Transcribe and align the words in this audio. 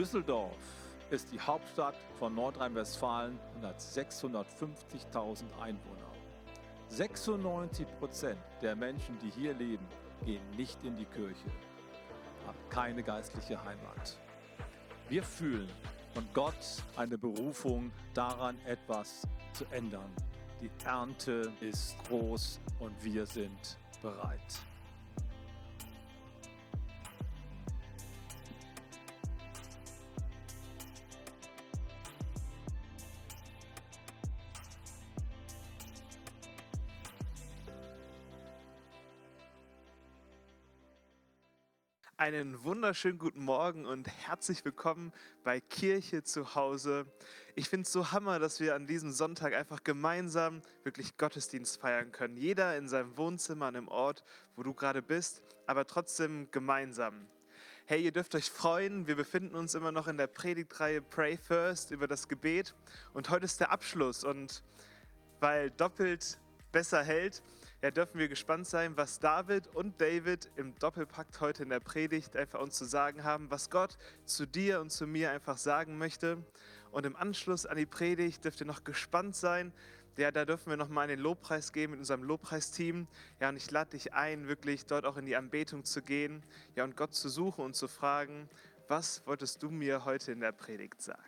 Düsseldorf 0.00 0.56
ist 1.10 1.30
die 1.30 1.38
Hauptstadt 1.38 1.94
von 2.18 2.34
Nordrhein-Westfalen 2.34 3.38
und 3.54 3.66
hat 3.66 3.78
650.000 3.80 5.42
Einwohner. 5.60 6.10
96 6.88 7.86
Prozent 7.98 8.40
der 8.62 8.74
Menschen, 8.76 9.18
die 9.18 9.28
hier 9.28 9.52
leben, 9.52 9.86
gehen 10.24 10.40
nicht 10.56 10.82
in 10.84 10.96
die 10.96 11.04
Kirche, 11.04 11.50
haben 12.46 12.56
keine 12.70 13.02
geistliche 13.02 13.62
Heimat. 13.62 14.18
Wir 15.10 15.22
fühlen 15.22 15.68
von 16.14 16.26
Gott 16.32 16.82
eine 16.96 17.18
Berufung 17.18 17.92
daran, 18.14 18.56
etwas 18.64 19.28
zu 19.52 19.66
ändern. 19.66 20.10
Die 20.62 20.70
Ernte 20.82 21.52
ist 21.60 21.94
groß 22.08 22.58
und 22.78 23.04
wir 23.04 23.26
sind 23.26 23.76
bereit. 24.00 24.62
Einen 42.20 42.62
wunderschönen 42.64 43.16
guten 43.16 43.42
Morgen 43.42 43.86
und 43.86 44.06
herzlich 44.06 44.62
willkommen 44.62 45.10
bei 45.42 45.58
Kirche 45.58 46.22
zu 46.22 46.54
Hause. 46.54 47.06
Ich 47.54 47.70
finde 47.70 47.86
es 47.86 47.92
so 47.92 48.12
hammer, 48.12 48.38
dass 48.38 48.60
wir 48.60 48.74
an 48.74 48.86
diesem 48.86 49.10
Sonntag 49.10 49.54
einfach 49.54 49.82
gemeinsam 49.84 50.60
wirklich 50.84 51.16
Gottesdienst 51.16 51.80
feiern 51.80 52.12
können. 52.12 52.36
Jeder 52.36 52.76
in 52.76 52.90
seinem 52.90 53.16
Wohnzimmer, 53.16 53.64
an 53.68 53.72
dem 53.72 53.88
Ort, 53.88 54.22
wo 54.54 54.62
du 54.62 54.74
gerade 54.74 55.00
bist, 55.00 55.40
aber 55.66 55.86
trotzdem 55.86 56.50
gemeinsam. 56.50 57.26
Hey, 57.86 58.04
ihr 58.04 58.12
dürft 58.12 58.34
euch 58.34 58.50
freuen. 58.50 59.06
Wir 59.06 59.16
befinden 59.16 59.54
uns 59.54 59.74
immer 59.74 59.90
noch 59.90 60.06
in 60.06 60.18
der 60.18 60.26
Predigtreihe 60.26 61.00
Pray 61.00 61.38
First 61.38 61.90
über 61.90 62.06
das 62.06 62.28
Gebet. 62.28 62.74
Und 63.14 63.30
heute 63.30 63.46
ist 63.46 63.60
der 63.60 63.72
Abschluss. 63.72 64.24
Und 64.24 64.62
weil 65.40 65.70
doppelt 65.70 66.38
besser 66.70 67.02
hält, 67.02 67.40
ja, 67.82 67.90
dürfen 67.90 68.18
wir 68.18 68.28
gespannt 68.28 68.66
sein, 68.66 68.96
was 68.96 69.20
David 69.20 69.66
und 69.68 69.98
David 70.00 70.50
im 70.56 70.78
Doppelpakt 70.78 71.40
heute 71.40 71.62
in 71.62 71.70
der 71.70 71.80
Predigt 71.80 72.36
einfach 72.36 72.60
uns 72.60 72.76
zu 72.76 72.84
sagen 72.84 73.24
haben, 73.24 73.50
was 73.50 73.70
Gott 73.70 73.96
zu 74.26 74.44
dir 74.44 74.82
und 74.82 74.90
zu 74.90 75.06
mir 75.06 75.30
einfach 75.30 75.56
sagen 75.56 75.96
möchte. 75.96 76.44
Und 76.92 77.06
im 77.06 77.16
Anschluss 77.16 77.64
an 77.64 77.78
die 77.78 77.86
Predigt 77.86 78.44
dürft 78.44 78.60
ihr 78.60 78.66
noch 78.66 78.84
gespannt 78.84 79.34
sein. 79.34 79.72
Ja, 80.18 80.30
da 80.30 80.44
dürfen 80.44 80.68
wir 80.68 80.76
noch 80.76 80.90
mal 80.90 81.08
den 81.08 81.20
Lobpreis 81.20 81.72
geben 81.72 81.92
mit 81.92 82.00
unserem 82.00 82.22
Lobpreisteam. 82.22 83.06
Ja, 83.40 83.48
und 83.48 83.56
ich 83.56 83.70
lade 83.70 83.92
dich 83.92 84.12
ein, 84.12 84.46
wirklich 84.46 84.84
dort 84.84 85.06
auch 85.06 85.16
in 85.16 85.24
die 85.24 85.36
Anbetung 85.36 85.84
zu 85.84 86.02
gehen, 86.02 86.42
ja, 86.74 86.84
und 86.84 86.98
Gott 86.98 87.14
zu 87.14 87.30
suchen 87.30 87.64
und 87.64 87.74
zu 87.74 87.88
fragen, 87.88 88.50
was 88.88 89.22
wolltest 89.26 89.62
du 89.62 89.70
mir 89.70 90.04
heute 90.04 90.32
in 90.32 90.40
der 90.40 90.52
Predigt 90.52 91.00
sagen? 91.00 91.22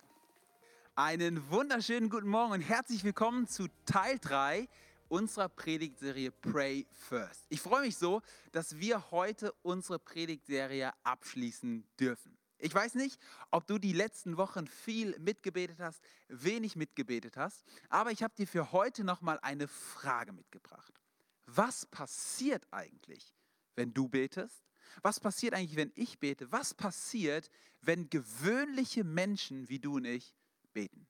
Einen 0.97 1.48
wunderschönen 1.50 2.11
guten 2.11 2.28
Morgen 2.28 2.53
und 2.53 2.61
herzlich 2.61 3.05
willkommen 3.05 3.47
zu 3.48 3.69
Teil 3.87 4.19
3 4.20 4.69
unserer 5.12 5.50
Predigtserie 5.50 6.31
Pray 6.31 6.87
First. 6.91 7.45
Ich 7.50 7.61
freue 7.61 7.83
mich 7.83 7.99
so, 7.99 8.23
dass 8.50 8.78
wir 8.78 9.11
heute 9.11 9.53
unsere 9.61 9.99
Predigtserie 9.99 10.91
abschließen 11.03 11.87
dürfen. 12.00 12.39
Ich 12.56 12.75
weiß 12.75 12.95
nicht, 12.95 13.21
ob 13.50 13.67
du 13.67 13.78
die 13.78 13.93
letzten 13.93 14.39
Wochen 14.39 14.67
viel 14.67 15.19
mitgebetet 15.19 15.81
hast, 15.81 16.03
wenig 16.28 16.77
mitgebetet 16.77 17.37
hast, 17.37 17.62
aber 17.91 18.11
ich 18.11 18.23
habe 18.23 18.34
dir 18.34 18.47
für 18.47 18.73
heute 18.73 19.05
noch 19.05 19.21
mal 19.21 19.39
eine 19.43 19.69
Frage 19.69 20.33
mitgebracht. 20.33 20.95
Was 21.44 21.84
passiert 21.84 22.67
eigentlich, 22.71 23.34
wenn 23.77 23.93
du 23.93 24.09
betest? 24.09 24.65
Was 25.03 25.21
passiert 25.21 25.53
eigentlich, 25.53 25.77
wenn 25.77 25.93
ich 25.94 26.21
bete? 26.21 26.50
Was 26.50 26.73
passiert, 26.73 27.50
wenn 27.83 28.09
gewöhnliche 28.09 29.05
Menschen 29.05 29.69
wie 29.69 29.79
du 29.79 29.97
und 29.97 30.06
ich 30.06 30.34
beten? 30.73 31.06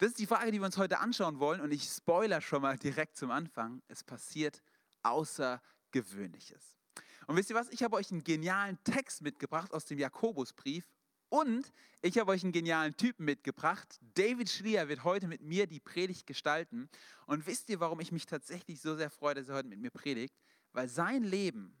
Das 0.00 0.08
ist 0.08 0.18
die 0.18 0.26
Frage, 0.26 0.50
die 0.50 0.58
wir 0.58 0.64
uns 0.64 0.78
heute 0.78 0.98
anschauen 0.98 1.40
wollen. 1.40 1.60
Und 1.60 1.72
ich 1.72 1.84
spoiler 1.84 2.40
schon 2.40 2.62
mal 2.62 2.78
direkt 2.78 3.18
zum 3.18 3.30
Anfang. 3.30 3.82
Es 3.86 4.02
passiert 4.02 4.62
Außergewöhnliches. 5.02 6.78
Und 7.26 7.36
wisst 7.36 7.50
ihr 7.50 7.56
was? 7.56 7.68
Ich 7.68 7.82
habe 7.82 7.96
euch 7.96 8.10
einen 8.10 8.24
genialen 8.24 8.82
Text 8.82 9.20
mitgebracht 9.20 9.74
aus 9.74 9.84
dem 9.84 9.98
Jakobusbrief. 9.98 10.86
Und 11.28 11.70
ich 12.00 12.18
habe 12.18 12.32
euch 12.32 12.42
einen 12.42 12.52
genialen 12.52 12.96
Typen 12.96 13.26
mitgebracht. 13.26 14.00
David 14.14 14.48
Schlier 14.48 14.88
wird 14.88 15.04
heute 15.04 15.28
mit 15.28 15.42
mir 15.42 15.66
die 15.66 15.80
Predigt 15.80 16.26
gestalten. 16.26 16.88
Und 17.26 17.46
wisst 17.46 17.68
ihr, 17.68 17.78
warum 17.78 18.00
ich 18.00 18.10
mich 18.10 18.24
tatsächlich 18.24 18.80
so 18.80 18.96
sehr 18.96 19.10
freue, 19.10 19.34
dass 19.34 19.50
er 19.50 19.56
heute 19.56 19.68
mit 19.68 19.80
mir 19.80 19.90
predigt? 19.90 20.34
Weil 20.72 20.88
sein 20.88 21.24
Leben 21.24 21.76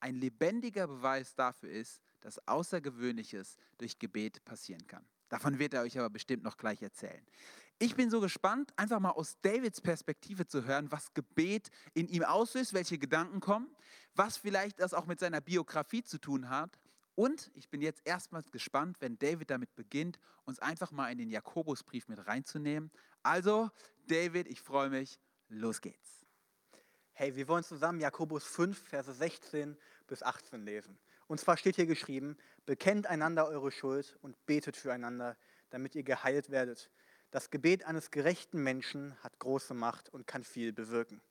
ein 0.00 0.16
lebendiger 0.16 0.88
Beweis 0.88 1.36
dafür 1.36 1.70
ist, 1.70 2.00
dass 2.20 2.44
Außergewöhnliches 2.48 3.56
durch 3.78 3.96
Gebet 4.00 4.44
passieren 4.44 4.84
kann. 4.88 5.06
Davon 5.30 5.58
wird 5.58 5.72
er 5.72 5.82
euch 5.82 5.98
aber 5.98 6.10
bestimmt 6.10 6.42
noch 6.42 6.58
gleich 6.58 6.82
erzählen. 6.82 7.24
Ich 7.78 7.94
bin 7.94 8.10
so 8.10 8.20
gespannt, 8.20 8.72
einfach 8.76 9.00
mal 9.00 9.12
aus 9.12 9.38
Davids 9.40 9.80
Perspektive 9.80 10.46
zu 10.46 10.66
hören, 10.66 10.92
was 10.92 11.14
Gebet 11.14 11.70
in 11.94 12.08
ihm 12.08 12.24
auslöst, 12.24 12.74
welche 12.74 12.98
Gedanken 12.98 13.40
kommen, 13.40 13.74
was 14.14 14.36
vielleicht 14.36 14.80
das 14.80 14.92
auch 14.92 15.06
mit 15.06 15.18
seiner 15.18 15.40
Biografie 15.40 16.02
zu 16.02 16.18
tun 16.18 16.50
hat. 16.50 16.78
Und 17.14 17.50
ich 17.54 17.70
bin 17.70 17.80
jetzt 17.80 18.02
erstmals 18.04 18.50
gespannt, 18.50 19.00
wenn 19.00 19.18
David 19.18 19.50
damit 19.50 19.74
beginnt, 19.76 20.18
uns 20.44 20.58
einfach 20.58 20.90
mal 20.90 21.10
in 21.10 21.18
den 21.18 21.30
Jakobusbrief 21.30 22.08
mit 22.08 22.26
reinzunehmen. 22.26 22.90
Also, 23.22 23.70
David, 24.08 24.48
ich 24.48 24.60
freue 24.60 24.90
mich. 24.90 25.18
Los 25.48 25.80
geht's. 25.80 26.26
Hey, 27.12 27.36
wir 27.36 27.46
wollen 27.48 27.64
zusammen 27.64 28.00
Jakobus 28.00 28.44
5, 28.44 28.78
Verse 28.78 29.12
16 29.12 29.76
bis 30.06 30.22
18 30.22 30.64
lesen. 30.64 30.98
Und 31.30 31.38
zwar 31.38 31.56
steht 31.56 31.76
hier 31.76 31.86
geschrieben, 31.86 32.36
bekennt 32.66 33.06
einander 33.06 33.46
eure 33.46 33.70
Schuld 33.70 34.18
und 34.20 34.46
betet 34.46 34.76
füreinander, 34.76 35.36
damit 35.70 35.94
ihr 35.94 36.02
geheilt 36.02 36.50
werdet. 36.50 36.90
Das 37.30 37.50
Gebet 37.50 37.84
eines 37.84 38.10
gerechten 38.10 38.60
Menschen 38.64 39.14
hat 39.22 39.38
große 39.38 39.72
Macht 39.72 40.08
und 40.08 40.26
kann 40.26 40.42
viel 40.42 40.72
bewirken. 40.72 41.22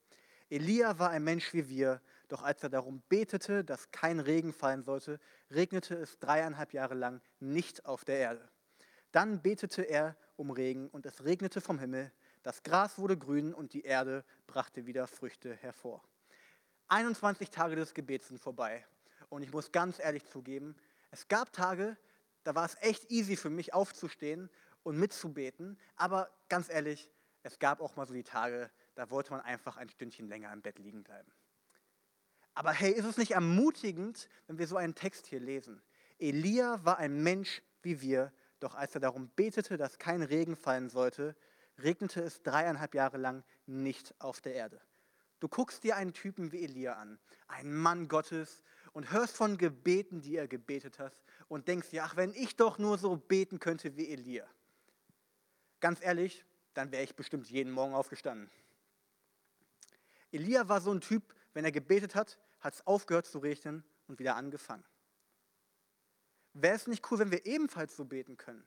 Elia 0.50 1.00
war 1.00 1.10
ein 1.10 1.26
Mensch 1.26 1.54
wie 1.54 1.68
wir, 1.68 2.02
doch 2.30 2.44
als 2.44 2.64
er 2.64 2.70
darum 2.70 3.04
betete, 3.10 3.66
dass 3.66 3.92
kein 3.92 4.22
Regen 4.22 4.54
fallen 4.54 4.84
sollte, 4.84 5.20
regnete 5.52 5.96
es 5.96 6.18
dreieinhalb 6.18 6.72
Jahre 6.72 6.96
lang 6.96 7.22
nicht 7.42 7.86
auf 7.86 8.06
der 8.06 8.20
Erde. 8.20 8.50
Dann 9.12 9.42
betete 9.42 9.82
er 9.82 10.16
um 10.38 10.50
Regen 10.50 10.88
und 10.88 11.06
es 11.08 11.26
regnete 11.26 11.60
vom 11.60 11.78
Himmel, 11.78 12.10
das 12.44 12.64
Gras 12.64 12.98
wurde 13.00 13.18
grün 13.18 13.54
und 13.54 13.74
die 13.74 13.84
Erde 13.84 14.24
brachte 14.48 14.86
wieder 14.86 15.08
Früchte 15.08 15.54
hervor. 15.58 16.02
21 16.88 17.50
Tage 17.50 17.76
des 17.76 17.94
Gebets 17.94 18.30
sind 18.30 18.40
vorbei 18.40 18.86
und 19.30 19.44
ich 19.44 19.52
muss 19.52 19.72
ganz 19.72 20.00
ehrlich 20.00 20.26
zugeben, 20.26 20.76
es 21.12 21.28
gab 21.28 21.54
Tage, 21.54 21.98
da 22.44 22.56
war 22.56 22.66
es 22.66 22.76
echt 22.82 23.10
easy 23.12 23.36
für 23.36 23.50
mich 23.50 23.74
aufzustehen 23.74 24.50
und 24.84 24.98
mitzubeten. 24.98 25.80
Aber 25.96 26.30
ganz 26.50 26.70
ehrlich, 26.70 27.12
es 27.44 27.60
gab 27.60 27.82
auch 27.82 27.96
mal 27.96 28.08
so 28.08 28.14
die 28.14 28.24
Tage, 28.24 28.70
da 28.96 29.10
wollte 29.10 29.32
man 29.32 29.42
einfach 29.42 29.78
ein 29.78 29.90
Stündchen 29.90 30.28
länger 30.28 30.52
im 30.52 30.62
Bett 30.62 30.80
liegen 30.80 31.04
bleiben. 31.04 31.32
Aber 32.54 32.72
hey, 32.72 32.92
ist 32.92 33.06
es 33.06 33.18
nicht 33.18 33.32
ermutigend, 33.32 34.28
wenn 34.48 34.58
wir 34.58 34.68
so 34.68 34.76
einen 34.76 34.96
Text 34.96 35.28
hier 35.28 35.40
lesen? 35.40 35.82
Elia 36.18 36.84
war 36.84 36.98
ein 36.98 37.24
Mensch 37.24 37.62
wie 37.82 38.02
wir, 38.02 38.34
doch 38.60 38.76
als 38.76 38.94
er 38.94 39.02
darum 39.02 39.30
betete, 39.36 39.78
dass 39.78 40.00
kein 40.00 40.22
Regen 40.22 40.58
fallen 40.58 40.90
sollte, 40.90 41.36
regnete 41.78 42.22
es 42.22 42.42
dreieinhalb 42.42 42.94
Jahre 42.94 43.18
lang 43.18 43.44
nicht 43.66 44.14
auf 44.20 44.42
der 44.42 44.56
Erde. 44.56 44.82
Du 45.40 45.48
guckst 45.48 45.84
dir 45.86 45.96
einen 45.96 46.12
Typen 46.12 46.52
wie 46.52 46.64
Elia 46.64 46.94
an, 46.94 47.18
einen 47.48 47.74
Mann 47.74 48.10
Gottes, 48.10 48.62
und 48.94 49.12
hörst 49.12 49.36
von 49.36 49.58
Gebeten, 49.58 50.22
die 50.22 50.36
er 50.36 50.48
gebetet 50.48 51.00
hat, 51.00 51.24
und 51.48 51.68
denkst 51.68 51.92
ja, 51.92 52.06
ach, 52.06 52.16
wenn 52.16 52.34
ich 52.34 52.56
doch 52.56 52.78
nur 52.78 52.98
so 52.98 53.16
beten 53.16 53.60
könnte 53.60 53.98
wie 53.98 54.10
Elia. 54.10 54.48
Ganz 55.80 56.02
ehrlich, 56.02 56.46
dann 56.74 56.92
wäre 56.92 57.04
ich 57.04 57.16
bestimmt 57.16 57.50
jeden 57.50 57.72
Morgen 57.72 57.94
aufgestanden. 57.94 58.50
Elia 60.32 60.68
war 60.68 60.82
so 60.82 60.92
ein 60.92 61.02
Typ, 61.02 61.34
wenn 61.54 61.66
er 61.66 61.72
gebetet 61.72 62.16
hat, 62.16 62.38
hat 62.60 62.74
es 62.74 62.86
aufgehört 62.86 63.26
zu 63.26 63.40
regnen 63.40 63.84
und 64.08 64.20
wieder 64.20 64.36
angefangen. 64.36 64.84
Wäre 66.54 66.76
es 66.76 66.88
nicht 66.88 67.10
cool, 67.10 67.20
wenn 67.20 67.32
wir 67.32 67.46
ebenfalls 67.46 67.96
so 67.96 68.06
beten 68.06 68.38
können? 68.38 68.66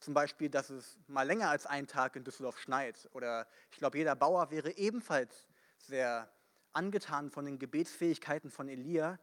Zum 0.00 0.14
Beispiel, 0.14 0.50
dass 0.50 0.70
es 0.70 0.98
mal 1.06 1.22
länger 1.22 1.48
als 1.48 1.66
einen 1.66 1.86
Tag 1.86 2.16
in 2.16 2.24
Düsseldorf 2.24 2.58
schneit. 2.58 3.08
Oder 3.12 3.46
ich 3.70 3.78
glaube, 3.78 3.98
jeder 3.98 4.16
Bauer 4.16 4.50
wäre 4.50 4.76
ebenfalls 4.76 5.46
sehr 5.78 6.28
angetan 6.72 7.30
von 7.30 7.44
den 7.44 7.58
Gebetsfähigkeiten 7.58 8.50
von 8.50 8.68
Elia, 8.68 9.18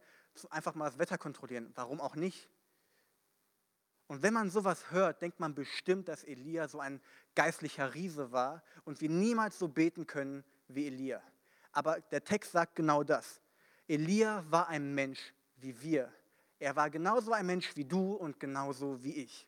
einfach 0.50 0.74
mal 0.74 0.86
das 0.86 0.98
Wetter 0.98 1.18
kontrollieren. 1.18 1.72
Warum 1.74 2.00
auch 2.00 2.16
nicht? 2.16 2.48
Und 4.06 4.22
wenn 4.22 4.34
man 4.34 4.50
sowas 4.50 4.90
hört, 4.90 5.22
denkt 5.22 5.38
man 5.38 5.54
bestimmt, 5.54 6.08
dass 6.08 6.24
Elia 6.24 6.66
so 6.66 6.80
ein 6.80 7.00
geistlicher 7.36 7.94
Riese 7.94 8.32
war 8.32 8.62
und 8.84 9.00
wir 9.00 9.08
niemals 9.08 9.58
so 9.58 9.68
beten 9.68 10.06
können 10.06 10.44
wie 10.66 10.86
Elia. 10.88 11.22
Aber 11.72 12.00
der 12.00 12.24
Text 12.24 12.52
sagt 12.52 12.74
genau 12.74 13.04
das. 13.04 13.40
Elia 13.86 14.44
war 14.50 14.68
ein 14.68 14.94
Mensch 14.94 15.32
wie 15.58 15.80
wir. 15.80 16.12
Er 16.58 16.74
war 16.74 16.90
genauso 16.90 17.32
ein 17.32 17.46
Mensch 17.46 17.76
wie 17.76 17.84
du 17.84 18.14
und 18.14 18.40
genauso 18.40 19.02
wie 19.04 19.14
ich. 19.14 19.46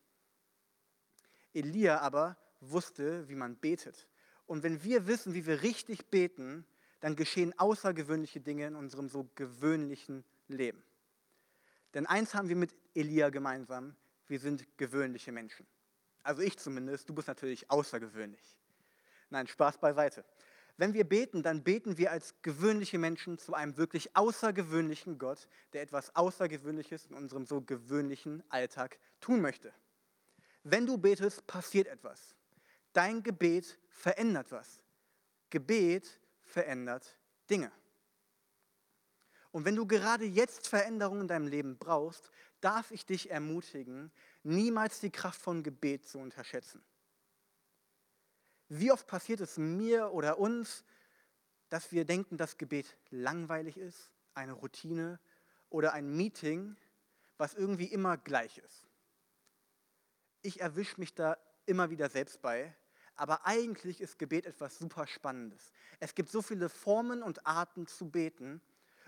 Elia 1.52 1.98
aber 2.00 2.36
wusste, 2.60 3.28
wie 3.28 3.34
man 3.34 3.56
betet. 3.56 4.08
Und 4.46 4.62
wenn 4.62 4.82
wir 4.82 5.06
wissen, 5.06 5.34
wie 5.34 5.46
wir 5.46 5.62
richtig 5.62 6.06
beten, 6.06 6.64
dann 7.00 7.16
geschehen 7.16 7.52
außergewöhnliche 7.58 8.40
Dinge 8.40 8.68
in 8.68 8.76
unserem 8.76 9.08
so 9.08 9.28
gewöhnlichen 9.34 10.24
Leben. 10.48 10.82
Denn 11.94 12.06
eins 12.06 12.34
haben 12.34 12.48
wir 12.48 12.56
mit 12.56 12.74
Elia 12.94 13.30
gemeinsam. 13.30 13.96
wir 14.28 14.40
sind 14.40 14.66
gewöhnliche 14.78 15.30
Menschen. 15.30 15.66
Also 16.22 16.40
ich 16.40 16.58
zumindest, 16.58 17.08
du 17.08 17.14
bist 17.14 17.28
natürlich 17.28 17.70
außergewöhnlich. 17.70 18.56
Nein, 19.28 19.46
Spaß 19.46 19.78
beiseite. 19.78 20.24
Wenn 20.76 20.94
wir 20.94 21.04
beten, 21.04 21.42
dann 21.42 21.62
beten 21.62 21.98
wir 21.98 22.10
als 22.10 22.34
gewöhnliche 22.42 22.98
Menschen 22.98 23.38
zu 23.38 23.54
einem 23.54 23.76
wirklich 23.76 24.16
außergewöhnlichen 24.16 25.18
Gott, 25.18 25.48
der 25.72 25.82
etwas 25.82 26.14
Außergewöhnliches 26.16 27.06
in 27.06 27.14
unserem 27.14 27.44
so 27.44 27.60
gewöhnlichen 27.60 28.42
Alltag 28.48 28.98
tun 29.20 29.40
möchte. 29.40 29.72
Wenn 30.64 30.86
du 30.86 30.96
betest, 30.96 31.46
passiert 31.46 31.88
etwas. 31.88 32.34
Dein 32.92 33.22
Gebet 33.22 33.78
verändert 33.88 34.50
was. 34.50 34.82
Gebet 35.50 36.20
verändert 36.42 37.18
Dinge. 37.50 37.70
Und 39.52 39.66
wenn 39.66 39.76
du 39.76 39.86
gerade 39.86 40.24
jetzt 40.24 40.66
Veränderungen 40.66 41.22
in 41.22 41.28
deinem 41.28 41.46
Leben 41.46 41.76
brauchst, 41.76 42.30
darf 42.62 42.90
ich 42.90 43.04
dich 43.04 43.30
ermutigen, 43.30 44.10
niemals 44.42 45.00
die 45.00 45.10
Kraft 45.10 45.40
von 45.40 45.62
Gebet 45.62 46.08
zu 46.08 46.18
unterschätzen. 46.18 46.82
Wie 48.68 48.90
oft 48.90 49.06
passiert 49.06 49.40
es 49.40 49.58
mir 49.58 50.12
oder 50.12 50.38
uns, 50.38 50.84
dass 51.68 51.92
wir 51.92 52.06
denken, 52.06 52.38
dass 52.38 52.56
Gebet 52.56 52.96
langweilig 53.10 53.76
ist, 53.76 54.10
eine 54.34 54.52
Routine 54.52 55.20
oder 55.68 55.92
ein 55.92 56.16
Meeting, 56.16 56.76
was 57.36 57.54
irgendwie 57.54 57.86
immer 57.86 58.16
gleich 58.16 58.58
ist. 58.58 58.86
Ich 60.40 60.60
erwische 60.60 60.98
mich 60.98 61.14
da 61.14 61.36
immer 61.66 61.90
wieder 61.90 62.08
selbst 62.08 62.40
bei, 62.40 62.74
aber 63.14 63.46
eigentlich 63.46 64.00
ist 64.00 64.18
Gebet 64.18 64.46
etwas 64.46 64.78
super 64.78 65.06
Spannendes. 65.06 65.72
Es 66.00 66.14
gibt 66.14 66.30
so 66.30 66.40
viele 66.40 66.70
Formen 66.70 67.22
und 67.22 67.46
Arten 67.46 67.86
zu 67.86 68.08
beten 68.08 68.62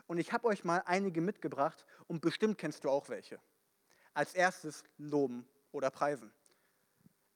und 0.06 0.18
ich 0.18 0.32
habe 0.32 0.46
euch 0.46 0.64
mal 0.64 0.82
einige 0.86 1.20
mitgebracht 1.20 1.84
und 2.06 2.20
bestimmt 2.20 2.58
kennst 2.58 2.84
du 2.84 2.90
auch 2.90 3.08
welche. 3.08 3.40
Als 4.12 4.34
erstes 4.34 4.84
loben 4.98 5.48
oder 5.72 5.90
preisen. 5.90 6.32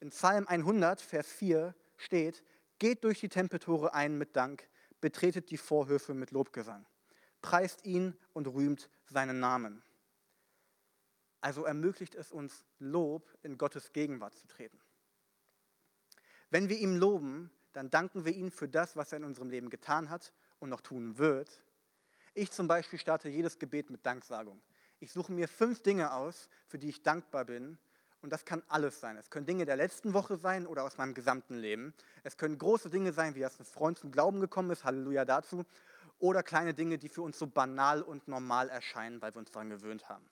In 0.00 0.10
Psalm 0.10 0.46
100, 0.46 1.00
Vers 1.00 1.26
4 1.32 1.74
steht, 1.96 2.44
geht 2.78 3.02
durch 3.04 3.20
die 3.20 3.28
Tempeltore 3.28 3.94
ein 3.94 4.16
mit 4.16 4.36
Dank, 4.36 4.68
betretet 5.00 5.50
die 5.50 5.56
Vorhöfe 5.56 6.14
mit 6.14 6.30
Lobgesang, 6.30 6.86
preist 7.42 7.84
ihn 7.84 8.16
und 8.32 8.46
rühmt 8.46 8.90
seinen 9.06 9.40
Namen. 9.40 9.82
Also 11.40 11.64
ermöglicht 11.64 12.14
es 12.14 12.32
uns, 12.32 12.64
Lob 12.78 13.28
in 13.42 13.58
Gottes 13.58 13.92
Gegenwart 13.92 14.34
zu 14.34 14.46
treten. 14.46 14.80
Wenn 16.50 16.68
wir 16.68 16.78
ihm 16.78 16.96
loben, 16.96 17.50
dann 17.72 17.90
danken 17.90 18.24
wir 18.24 18.34
ihm 18.34 18.50
für 18.50 18.68
das, 18.68 18.96
was 18.96 19.12
er 19.12 19.18
in 19.18 19.24
unserem 19.24 19.50
Leben 19.50 19.70
getan 19.70 20.10
hat 20.10 20.32
und 20.58 20.70
noch 20.70 20.80
tun 20.80 21.18
wird. 21.18 21.62
Ich 22.38 22.52
zum 22.52 22.68
Beispiel 22.68 23.00
starte 23.00 23.28
jedes 23.28 23.58
Gebet 23.58 23.90
mit 23.90 24.06
Danksagung. 24.06 24.62
Ich 25.00 25.10
suche 25.10 25.32
mir 25.32 25.48
fünf 25.48 25.82
Dinge 25.82 26.12
aus, 26.12 26.48
für 26.68 26.78
die 26.78 26.88
ich 26.88 27.02
dankbar 27.02 27.44
bin 27.44 27.78
und 28.22 28.32
das 28.32 28.44
kann 28.44 28.62
alles 28.68 29.00
sein. 29.00 29.16
Es 29.16 29.28
können 29.28 29.44
Dinge 29.44 29.64
der 29.64 29.74
letzten 29.74 30.14
Woche 30.14 30.36
sein 30.36 30.64
oder 30.64 30.84
aus 30.84 30.98
meinem 30.98 31.14
gesamten 31.14 31.56
Leben. 31.56 31.92
Es 32.22 32.36
können 32.36 32.56
große 32.56 32.90
Dinge 32.90 33.12
sein, 33.12 33.34
wie 33.34 33.40
dass 33.40 33.58
ein 33.58 33.64
Freund 33.64 33.98
zum 33.98 34.12
Glauben 34.12 34.38
gekommen 34.38 34.70
ist, 34.70 34.84
Halleluja 34.84 35.24
dazu. 35.24 35.64
Oder 36.20 36.44
kleine 36.44 36.74
Dinge, 36.74 36.96
die 36.96 37.08
für 37.08 37.22
uns 37.22 37.36
so 37.40 37.48
banal 37.48 38.02
und 38.02 38.28
normal 38.28 38.68
erscheinen, 38.68 39.20
weil 39.20 39.34
wir 39.34 39.40
uns 39.40 39.50
daran 39.50 39.70
gewöhnt 39.70 40.08
haben. 40.08 40.30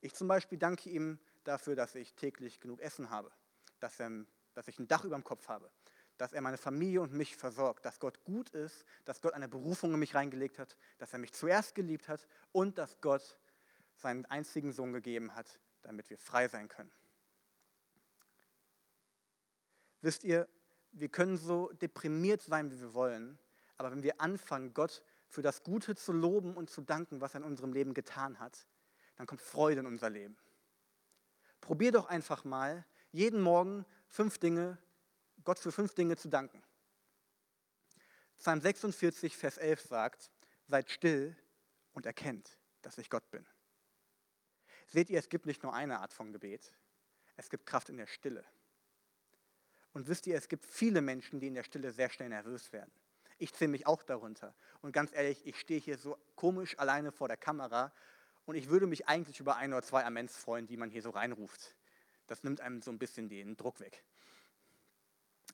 Ich 0.00 0.14
zum 0.14 0.26
Beispiel 0.26 0.58
danke 0.58 0.90
ihm 0.90 1.20
dafür, 1.44 1.76
dass 1.76 1.94
ich 1.94 2.14
täglich 2.14 2.58
genug 2.58 2.80
Essen 2.80 3.10
habe, 3.10 3.30
dass, 3.78 3.98
dass 4.54 4.66
ich 4.66 4.80
ein 4.80 4.88
Dach 4.88 5.04
über 5.04 5.14
dem 5.14 5.22
Kopf 5.22 5.46
habe, 5.46 5.70
dass 6.16 6.32
er 6.32 6.40
meine 6.40 6.58
Familie 6.58 7.00
und 7.00 7.12
mich 7.12 7.36
versorgt, 7.36 7.84
dass 7.84 7.98
Gott 7.98 8.22
gut 8.24 8.50
ist, 8.50 8.84
dass 9.04 9.20
Gott 9.20 9.34
eine 9.34 9.48
Berufung 9.48 9.92
in 9.92 9.98
mich 9.98 10.14
reingelegt 10.14 10.58
hat, 10.58 10.76
dass 10.98 11.12
er 11.12 11.18
mich 11.18 11.32
zuerst 11.32 11.74
geliebt 11.74 12.08
hat 12.08 12.26
und 12.52 12.78
dass 12.78 13.00
Gott 13.00 13.38
seinen 13.96 14.24
einzigen 14.26 14.72
Sohn 14.72 14.92
gegeben 14.92 15.34
hat, 15.34 15.58
damit 15.82 16.10
wir 16.10 16.18
frei 16.18 16.48
sein 16.48 16.68
können. 16.68 16.90
Wisst 20.02 20.24
ihr, 20.24 20.48
wir 20.92 21.08
können 21.08 21.36
so 21.36 21.72
deprimiert 21.72 22.42
sein, 22.42 22.70
wie 22.70 22.80
wir 22.80 22.94
wollen, 22.94 23.38
aber 23.76 23.90
wenn 23.90 24.02
wir 24.02 24.20
anfangen, 24.20 24.74
Gott 24.74 25.02
für 25.28 25.42
das 25.42 25.62
Gute 25.64 25.96
zu 25.96 26.12
loben 26.12 26.54
und 26.56 26.70
zu 26.70 26.82
danken, 26.82 27.20
was 27.20 27.34
er 27.34 27.40
in 27.40 27.46
unserem 27.46 27.72
Leben 27.72 27.94
getan 27.94 28.38
hat, 28.38 28.66
dann 29.16 29.26
kommt 29.26 29.40
Freude 29.40 29.80
in 29.80 29.86
unser 29.86 30.10
Leben. 30.10 30.36
Probier 31.60 31.92
doch 31.92 32.06
einfach 32.06 32.44
mal, 32.44 32.84
jeden 33.10 33.40
Morgen 33.40 33.84
fünf 34.08 34.38
Dinge, 34.38 34.78
Gott 35.44 35.58
für 35.58 35.72
fünf 35.72 35.94
Dinge 35.94 36.16
zu 36.16 36.28
danken. 36.28 36.62
Psalm 38.38 38.60
46, 38.60 39.36
Vers 39.36 39.58
11 39.58 39.80
sagt, 39.82 40.30
seid 40.66 40.90
still 40.90 41.36
und 41.92 42.06
erkennt, 42.06 42.58
dass 42.82 42.98
ich 42.98 43.10
Gott 43.10 43.30
bin. 43.30 43.46
Seht 44.86 45.10
ihr, 45.10 45.18
es 45.18 45.28
gibt 45.28 45.46
nicht 45.46 45.62
nur 45.62 45.72
eine 45.72 46.00
Art 46.00 46.12
von 46.12 46.32
Gebet, 46.32 46.72
es 47.36 47.48
gibt 47.48 47.66
Kraft 47.66 47.88
in 47.88 47.96
der 47.96 48.06
Stille. 48.06 48.44
Und 49.92 50.08
wisst 50.08 50.26
ihr, 50.26 50.36
es 50.36 50.48
gibt 50.48 50.64
viele 50.66 51.00
Menschen, 51.00 51.40
die 51.40 51.46
in 51.46 51.54
der 51.54 51.62
Stille 51.62 51.92
sehr 51.92 52.10
schnell 52.10 52.28
nervös 52.28 52.72
werden. 52.72 52.92
Ich 53.38 53.52
zähle 53.52 53.70
mich 53.70 53.86
auch 53.86 54.02
darunter. 54.02 54.54
Und 54.80 54.92
ganz 54.92 55.12
ehrlich, 55.12 55.46
ich 55.46 55.58
stehe 55.58 55.80
hier 55.80 55.98
so 55.98 56.18
komisch 56.34 56.78
alleine 56.78 57.12
vor 57.12 57.28
der 57.28 57.36
Kamera 57.36 57.92
und 58.44 58.56
ich 58.56 58.68
würde 58.68 58.86
mich 58.86 59.08
eigentlich 59.08 59.40
über 59.40 59.56
ein 59.56 59.72
oder 59.72 59.82
zwei 59.82 60.04
Amens 60.04 60.36
freuen, 60.36 60.66
die 60.66 60.76
man 60.76 60.90
hier 60.90 61.02
so 61.02 61.10
reinruft. 61.10 61.74
Das 62.26 62.42
nimmt 62.42 62.60
einem 62.60 62.82
so 62.82 62.90
ein 62.90 62.98
bisschen 62.98 63.28
den 63.28 63.56
Druck 63.56 63.80
weg. 63.80 64.04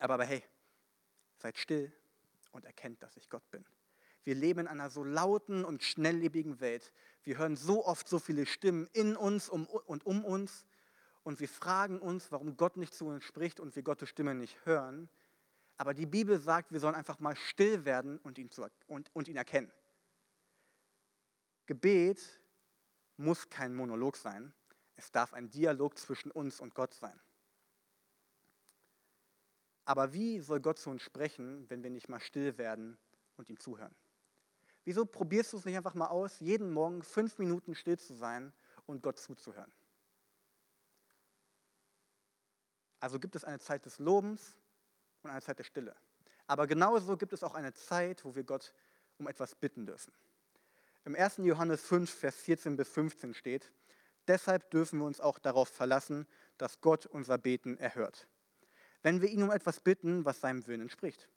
Aber, 0.00 0.14
aber 0.14 0.24
hey, 0.24 0.42
seid 1.36 1.56
still 1.56 1.92
und 2.50 2.64
erkennt, 2.64 3.02
dass 3.02 3.16
ich 3.16 3.28
Gott 3.28 3.48
bin. 3.50 3.64
Wir 4.24 4.34
leben 4.34 4.60
in 4.60 4.68
einer 4.68 4.90
so 4.90 5.04
lauten 5.04 5.64
und 5.64 5.82
schnelllebigen 5.82 6.60
Welt. 6.60 6.92
Wir 7.22 7.38
hören 7.38 7.56
so 7.56 7.86
oft 7.86 8.08
so 8.08 8.18
viele 8.18 8.44
Stimmen 8.44 8.88
in 8.92 9.16
uns 9.16 9.48
und 9.48 9.66
um 10.04 10.24
uns. 10.24 10.66
Und 11.22 11.40
wir 11.40 11.48
fragen 11.48 12.00
uns, 12.00 12.32
warum 12.32 12.56
Gott 12.56 12.76
nicht 12.76 12.94
zu 12.94 13.06
uns 13.06 13.24
spricht 13.24 13.60
und 13.60 13.76
wir 13.76 13.82
Gottes 13.82 14.08
Stimme 14.08 14.34
nicht 14.34 14.64
hören. 14.66 15.08
Aber 15.76 15.94
die 15.94 16.06
Bibel 16.06 16.38
sagt, 16.38 16.72
wir 16.72 16.80
sollen 16.80 16.94
einfach 16.94 17.20
mal 17.20 17.36
still 17.36 17.84
werden 17.84 18.18
und 18.18 18.36
ihn, 18.38 18.50
zu, 18.50 18.66
und, 18.86 19.14
und 19.14 19.28
ihn 19.28 19.36
erkennen. 19.36 19.72
Gebet 21.66 22.20
muss 23.16 23.48
kein 23.48 23.74
Monolog 23.74 24.16
sein. 24.16 24.52
Es 24.96 25.10
darf 25.10 25.32
ein 25.32 25.50
Dialog 25.50 25.96
zwischen 25.98 26.30
uns 26.30 26.60
und 26.60 26.74
Gott 26.74 26.92
sein. 26.92 27.18
Aber 29.90 30.12
wie 30.12 30.38
soll 30.38 30.60
Gott 30.60 30.78
zu 30.78 30.88
uns 30.88 31.02
sprechen, 31.02 31.68
wenn 31.68 31.82
wir 31.82 31.90
nicht 31.90 32.08
mal 32.08 32.20
still 32.20 32.56
werden 32.58 32.96
und 33.36 33.50
ihm 33.50 33.58
zuhören? 33.58 33.92
Wieso 34.84 35.04
probierst 35.04 35.52
du 35.52 35.56
es 35.56 35.64
nicht 35.64 35.76
einfach 35.76 35.94
mal 35.94 36.06
aus, 36.06 36.38
jeden 36.38 36.70
Morgen 36.70 37.02
fünf 37.02 37.38
Minuten 37.38 37.74
still 37.74 37.98
zu 37.98 38.14
sein 38.14 38.52
und 38.86 39.02
Gott 39.02 39.18
zuzuhören? 39.18 39.72
Also 43.00 43.18
gibt 43.18 43.34
es 43.34 43.42
eine 43.42 43.58
Zeit 43.58 43.84
des 43.84 43.98
Lobens 43.98 44.54
und 45.24 45.30
eine 45.30 45.42
Zeit 45.42 45.58
der 45.58 45.64
Stille. 45.64 45.96
Aber 46.46 46.68
genauso 46.68 47.16
gibt 47.16 47.32
es 47.32 47.42
auch 47.42 47.56
eine 47.56 47.72
Zeit, 47.72 48.24
wo 48.24 48.36
wir 48.36 48.44
Gott 48.44 48.72
um 49.18 49.26
etwas 49.26 49.56
bitten 49.56 49.86
dürfen. 49.86 50.12
Im 51.04 51.16
1. 51.16 51.38
Johannes 51.38 51.82
5, 51.82 52.08
Vers 52.08 52.36
14 52.36 52.76
bis 52.76 52.88
15 52.90 53.34
steht, 53.34 53.72
deshalb 54.28 54.70
dürfen 54.70 55.00
wir 55.00 55.06
uns 55.06 55.20
auch 55.20 55.40
darauf 55.40 55.68
verlassen, 55.68 56.28
dass 56.58 56.80
Gott 56.80 57.06
unser 57.06 57.38
Beten 57.38 57.76
erhört. 57.76 58.28
Wenn 59.02 59.20
wir 59.22 59.28
ihn 59.28 59.42
um 59.42 59.50
etwas 59.50 59.80
bitten, 59.80 60.24
was 60.24 60.40
seinem 60.40 60.66
Willen 60.66 60.82
entspricht. 60.82 61.28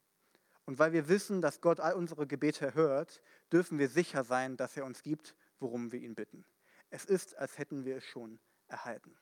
Und 0.66 0.80
weil 0.80 0.94
wir 0.94 1.10
wissen, 1.10 1.42
dass 1.42 1.62
Gott 1.62 1.80
all 1.80 1.94
unsere 1.94 2.26
Gebete 2.26 2.74
hört, 2.74 3.22
dürfen 3.52 3.80
wir 3.80 3.90
sicher 3.90 4.24
sein, 4.24 4.56
dass 4.56 4.78
er 4.78 4.86
uns 4.86 5.04
gibt, 5.04 5.36
worum 5.60 5.92
wir 5.92 6.00
ihn 6.00 6.16
bitten. 6.16 6.46
Es 6.90 7.06
ist, 7.06 7.36
als 7.38 7.58
hätten 7.58 7.86
wir 7.86 7.98
es 7.98 8.06
schon 8.06 8.40
erhalten. 8.68 9.18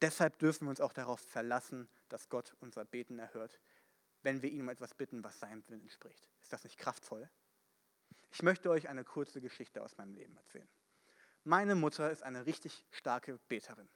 Deshalb 0.00 0.38
dürfen 0.38 0.66
wir 0.66 0.70
uns 0.70 0.80
auch 0.80 0.92
darauf 0.92 1.20
verlassen, 1.20 1.88
dass 2.08 2.28
Gott 2.28 2.56
unser 2.60 2.84
Beten 2.84 3.18
erhört, 3.18 3.60
wenn 4.22 4.42
wir 4.42 4.50
ihn 4.50 4.62
um 4.62 4.68
etwas 4.68 4.94
bitten, 4.94 5.22
was 5.22 5.38
seinem 5.38 5.66
Willen 5.68 5.82
entspricht. 5.82 6.28
Ist 6.40 6.52
das 6.52 6.64
nicht 6.64 6.78
kraftvoll? 6.78 7.30
Ich 8.32 8.42
möchte 8.42 8.70
euch 8.70 8.88
eine 8.88 9.04
kurze 9.04 9.40
Geschichte 9.40 9.82
aus 9.82 9.96
meinem 9.96 10.14
Leben 10.14 10.36
erzählen. 10.36 10.68
Meine 11.44 11.74
Mutter 11.74 12.10
ist 12.10 12.22
eine 12.22 12.46
richtig 12.46 12.84
starke 12.90 13.38
Beterin. 13.48 13.88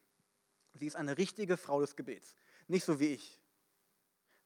Sie 0.74 0.86
ist 0.86 0.96
eine 0.96 1.16
richtige 1.16 1.56
Frau 1.56 1.80
des 1.80 1.96
Gebets. 1.96 2.36
Nicht 2.68 2.84
so 2.84 2.98
wie 2.98 3.14
ich. 3.14 3.40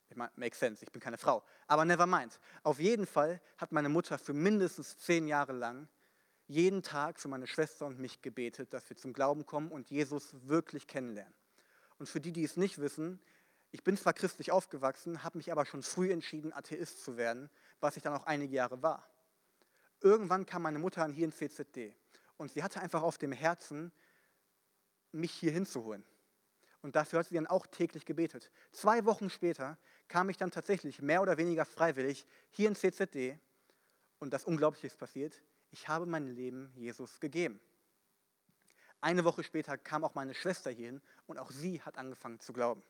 Ich 0.09 0.17
meine, 0.17 0.33
makes 0.35 0.59
sense, 0.59 0.85
ich 0.85 0.91
bin 0.91 1.01
keine 1.01 1.19
Frau. 1.19 1.45
Aber 1.69 1.85
never 1.85 2.07
mind. 2.07 2.39
Auf 2.63 2.81
jeden 2.81 3.07
Fall 3.07 3.41
hat 3.57 3.71
meine 3.71 3.89
Mutter 3.89 4.19
für 4.19 4.33
mindestens 4.33 4.99
zehn 4.99 5.29
Jahre 5.29 5.53
lang 5.53 5.89
jeden 6.47 6.83
Tag 6.83 7.21
für 7.21 7.29
meine 7.29 7.47
Schwester 7.47 7.87
und 7.87 8.01
mich 8.01 8.23
gebetet, 8.23 8.75
dass 8.75 8.91
wir 8.91 8.97
zum 8.97 9.13
Glauben 9.13 9.47
kommen 9.47 9.71
und 9.71 9.89
Jesus 9.89 10.35
wirklich 10.49 10.89
kennenlernen. 10.89 11.35
Und 11.99 12.09
für 12.09 12.21
die, 12.21 12.33
die 12.33 12.43
es 12.43 12.57
nicht 12.57 12.79
wissen, 12.79 13.21
ich 13.71 13.85
bin 13.85 13.97
zwar 13.97 14.15
christlich 14.15 14.51
aufgewachsen, 14.51 15.23
habe 15.23 15.39
mich 15.39 15.53
aber 15.53 15.65
schon 15.65 15.85
früh 15.85 16.11
entschieden, 16.11 16.53
Atheist 16.53 17.05
zu 17.05 17.17
werden, 17.17 17.49
was 17.79 17.97
ich 17.97 18.03
dann 18.03 18.15
auch 18.15 18.27
einige 18.27 18.53
Jahre 18.53 18.83
war. 18.83 19.09
Irgendwann 20.01 20.45
kam 20.45 20.63
meine 20.63 20.81
Mutter 20.81 21.05
an 21.05 21.13
hier 21.13 21.27
in 21.27 21.33
CZD 21.33 21.95
und 22.37 22.51
sie 22.51 22.65
hatte 22.65 22.81
einfach 22.81 23.03
auf 23.03 23.17
dem 23.17 23.33
Herzen, 23.33 23.93
mich 25.13 25.31
hier 25.31 25.53
hinzuholen. 25.53 26.05
Und 26.83 26.97
dafür 26.97 27.19
hat 27.19 27.27
sie 27.27 27.35
dann 27.35 27.47
auch 27.47 27.67
täglich 27.67 28.07
gebetet. 28.07 28.51
Zwei 28.73 29.05
Wochen 29.05 29.29
später 29.29 29.77
kam 30.09 30.31
ich 30.31 30.37
dann 30.37 30.51
tatsächlich 30.51 31.03
mehr 31.03 31.23
oder 31.23 31.37
weniger 31.37 31.65
freiwillig 31.65 32.27
hier 32.51 32.69
in 32.69 32.75
CZD 32.75 33.39
und 34.19 34.33
das 34.33 34.45
Unglaubliche 34.45 34.87
ist 34.87 34.99
passiert. 34.99 35.43
Ich 35.71 35.89
habe 35.89 36.07
mein 36.07 36.27
Leben 36.27 36.73
Jesus 36.75 37.21
gegeben. 37.21 37.61
Eine 39.01 39.25
Woche 39.25 39.43
später 39.43 39.79
kam 39.79 40.05
auch 40.05 40.15
meine 40.15 40.35
Schwester 40.35 40.71
hierhin 40.71 41.01
und 41.27 41.39
auch 41.39 41.51
sie 41.51 41.81
hat 41.83 41.97
angefangen 41.97 42.41
zu 42.41 42.53
glauben. 42.53 42.83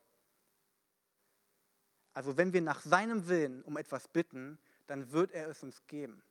Also 2.13 2.35
wenn 2.37 2.51
wir 2.51 2.61
nach 2.61 2.81
seinem 2.81 3.27
Willen 3.27 3.61
um 3.63 3.77
etwas 3.77 4.07
bitten, 4.07 4.57
dann 4.87 5.11
wird 5.11 5.31
er 5.31 5.47
es 5.47 5.63
uns 5.63 5.85
geben. 5.87 6.21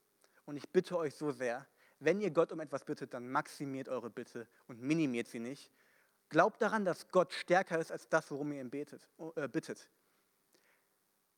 Und 0.45 0.57
ich 0.57 0.69
bitte 0.69 0.99
euch 0.99 1.15
so 1.15 1.33
sehr, 1.33 1.67
wenn 2.01 2.21
ihr 2.21 2.31
Gott 2.31 2.53
um 2.53 2.61
etwas 2.61 2.85
bittet, 2.85 3.15
dann 3.15 3.29
maximiert 3.29 3.89
eure 3.89 4.11
Bitte 4.11 4.49
und 4.67 4.83
minimiert 4.83 5.29
sie 5.29 5.39
nicht. 5.39 5.71
Glaubt 6.31 6.63
daran, 6.63 6.85
dass 6.85 7.09
Gott 7.09 7.33
stärker 7.33 7.79
ist 7.79 7.93
als 7.93 8.09
das, 8.09 8.31
worum 8.31 8.53
ihr 8.53 8.61
ihn 8.61 8.71
betet, 8.71 9.07
äh, 9.35 9.49
bittet. 9.49 9.91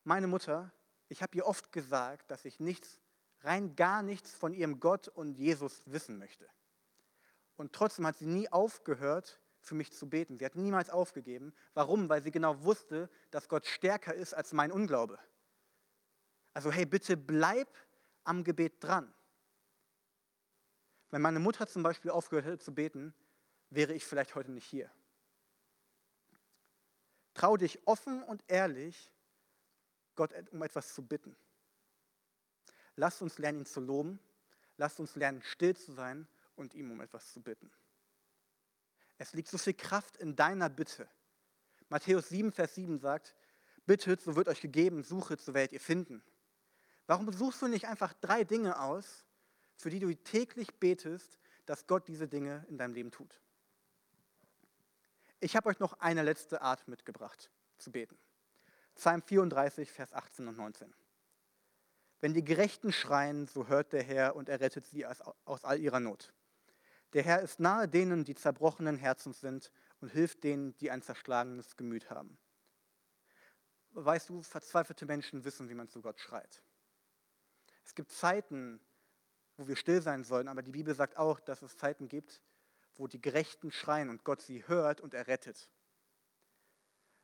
Meine 0.05 0.27
Mutter, 0.27 0.71
ich 1.09 1.23
habe 1.23 1.37
ihr 1.37 1.47
oft 1.47 1.73
gesagt, 1.73 2.31
dass 2.31 2.45
ich 2.45 2.61
nichts, 2.61 3.01
rein 3.41 3.75
gar 3.75 4.03
nichts 4.03 4.35
von 4.35 4.53
ihrem 4.53 4.81
Gott 4.81 5.09
und 5.09 5.39
Jesus 5.39 5.83
wissen 5.87 6.19
möchte. 6.19 6.49
Und 7.57 7.73
trotzdem 7.73 8.07
hat 8.07 8.19
sie 8.19 8.27
nie 8.27 8.51
aufgehört, 8.51 9.41
für 9.61 9.75
mich 9.75 9.93
zu 9.93 10.09
beten. 10.09 10.39
Sie 10.39 10.45
hat 10.45 10.57
niemals 10.57 10.91
aufgegeben. 10.91 11.55
Warum? 11.73 12.09
Weil 12.09 12.23
sie 12.23 12.31
genau 12.31 12.63
wusste, 12.65 13.09
dass 13.31 13.49
Gott 13.49 13.67
stärker 13.67 14.15
ist 14.15 14.35
als 14.35 14.53
mein 14.53 14.73
Unglaube. 14.73 15.19
Also 16.53 16.71
hey, 16.71 16.85
bitte 16.85 17.17
bleib 17.17 17.69
am 18.25 18.45
Gebet 18.45 18.83
dran. 18.83 19.15
Wenn 21.11 21.23
meine 21.23 21.39
Mutter 21.39 21.67
zum 21.67 21.83
Beispiel 21.83 22.11
aufgehört 22.11 22.47
hätte 22.47 22.59
zu 22.59 22.75
beten, 22.75 23.15
wäre 23.75 23.95
ich 23.95 24.05
vielleicht 24.05 24.35
heute 24.35 24.51
nicht 24.51 24.67
hier. 24.67 24.91
Trau 27.35 27.57
dich 27.57 27.87
offen 27.87 28.23
und 28.23 28.45
ehrlich, 28.49 29.11
Gott 30.15 30.33
um 30.51 30.63
etwas 30.63 30.95
zu 30.95 31.03
bitten. 31.03 31.35
Lasst 32.97 33.23
uns 33.23 33.39
lernen, 33.39 33.61
ihn 33.61 33.67
zu 33.67 33.81
loben. 33.81 34.19
Lasst 34.77 35.01
uns 35.01 35.17
lernen, 35.17 35.43
still 35.43 35.77
zu 35.77 35.93
sein 35.93 36.27
und 36.57 36.75
ihm 36.75 36.91
um 36.91 37.01
etwas 37.01 37.33
zu 37.33 37.41
bitten. 37.41 37.71
Es 39.19 39.33
liegt 39.33 39.49
so 39.49 39.59
viel 39.59 39.75
Kraft 39.75 40.17
in 40.17 40.35
deiner 40.35 40.69
Bitte. 40.69 41.09
Matthäus 41.89 42.29
7, 42.31 42.53
Vers 42.53 42.75
7 42.75 42.99
sagt, 42.99 43.35
bittet, 43.87 44.21
so 44.23 44.35
wird 44.37 44.49
euch 44.49 44.61
gegeben, 44.61 45.03
suchet, 45.03 45.41
so 45.41 45.55
werdet 45.55 45.73
ihr 45.73 45.81
finden. 45.81 46.23
Warum 47.07 47.31
suchst 47.33 47.63
du 47.63 47.69
nicht 47.69 47.87
einfach 47.87 48.13
drei 48.15 48.45
Dinge 48.45 48.81
aus, 48.81 49.25
für 49.77 49.91
die 49.91 50.01
du 50.01 50.15
täglich 50.15 50.75
betest, 50.75 51.39
dass 51.67 51.87
Gott 51.87 52.09
diese 52.09 52.29
Dinge 52.29 52.65
in 52.69 52.79
deinem 52.79 52.95
Leben 52.95 53.11
tut? 53.11 53.41
Ich 55.45 55.57
habe 55.57 55.69
euch 55.69 55.81
noch 55.81 55.95
eine 55.95 56.23
letzte 56.23 56.63
Art 56.63 56.87
mitgebracht 56.87 57.51
zu 57.77 57.91
beten. 57.91 58.17
Psalm 58.95 59.23
34, 59.23 59.91
Vers 59.91 60.13
18 60.13 60.47
und 60.47 60.57
19. 60.57 60.95
Wenn 62.21 62.33
die 62.33 62.45
Gerechten 62.45 62.93
schreien, 62.93 63.49
so 63.49 63.67
hört 63.67 63.93
der 63.93 64.05
Herr 64.05 64.37
und 64.37 64.49
er 64.49 64.61
rettet 64.61 64.87
sie 64.87 65.05
aus 65.05 65.65
all 65.65 65.81
ihrer 65.81 65.99
Not. 65.99 66.33
Der 67.13 67.25
Herr 67.25 67.43
ist 67.43 67.59
nahe 67.59 67.89
denen, 67.89 68.23
die 68.23 68.37
zerbrochenen 68.37 68.97
Herzens 68.97 69.41
sind 69.41 69.73
und 70.01 70.11
hilft 70.11 70.45
denen, 70.45 70.77
die 70.77 70.93
ein 70.93 71.03
zerschlagenes 71.03 71.77
Gemüt 71.77 72.09
haben. 72.09 72.39
Weißt 73.91 74.29
du, 74.29 74.43
verzweifelte 74.43 75.07
Menschen 75.07 75.45
wissen, 75.45 75.69
wie 75.69 75.75
man 75.75 75.89
zu 75.89 76.01
Gott 76.03 76.21
schreit. 76.21 76.63
Es 77.85 77.97
gibt 77.97 78.13
Zeiten, 78.13 78.81
wo 79.57 79.67
wir 79.67 79.75
still 79.75 80.03
sein 80.03 80.23
sollen, 80.23 80.47
aber 80.47 80.63
die 80.63 80.71
Bibel 80.71 80.95
sagt 80.95 81.17
auch, 81.17 81.41
dass 81.41 81.63
es 81.63 81.77
Zeiten 81.77 82.07
gibt, 82.07 82.41
wo 82.97 83.07
die 83.07 83.21
Gerechten 83.21 83.73
schreien 83.73 84.09
und 84.11 84.25
Gott 84.25 84.43
sie 84.43 84.67
hört 84.67 85.01
und 85.01 85.15
er 85.15 85.27
rettet. 85.27 85.69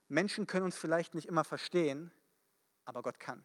Menschen 0.08 0.46
können 0.46 0.64
uns 0.64 0.76
vielleicht 0.76 1.14
nicht 1.14 1.28
immer 1.28 1.44
verstehen, 1.44 2.10
aber 2.84 3.02
Gott 3.02 3.20
kann. 3.20 3.44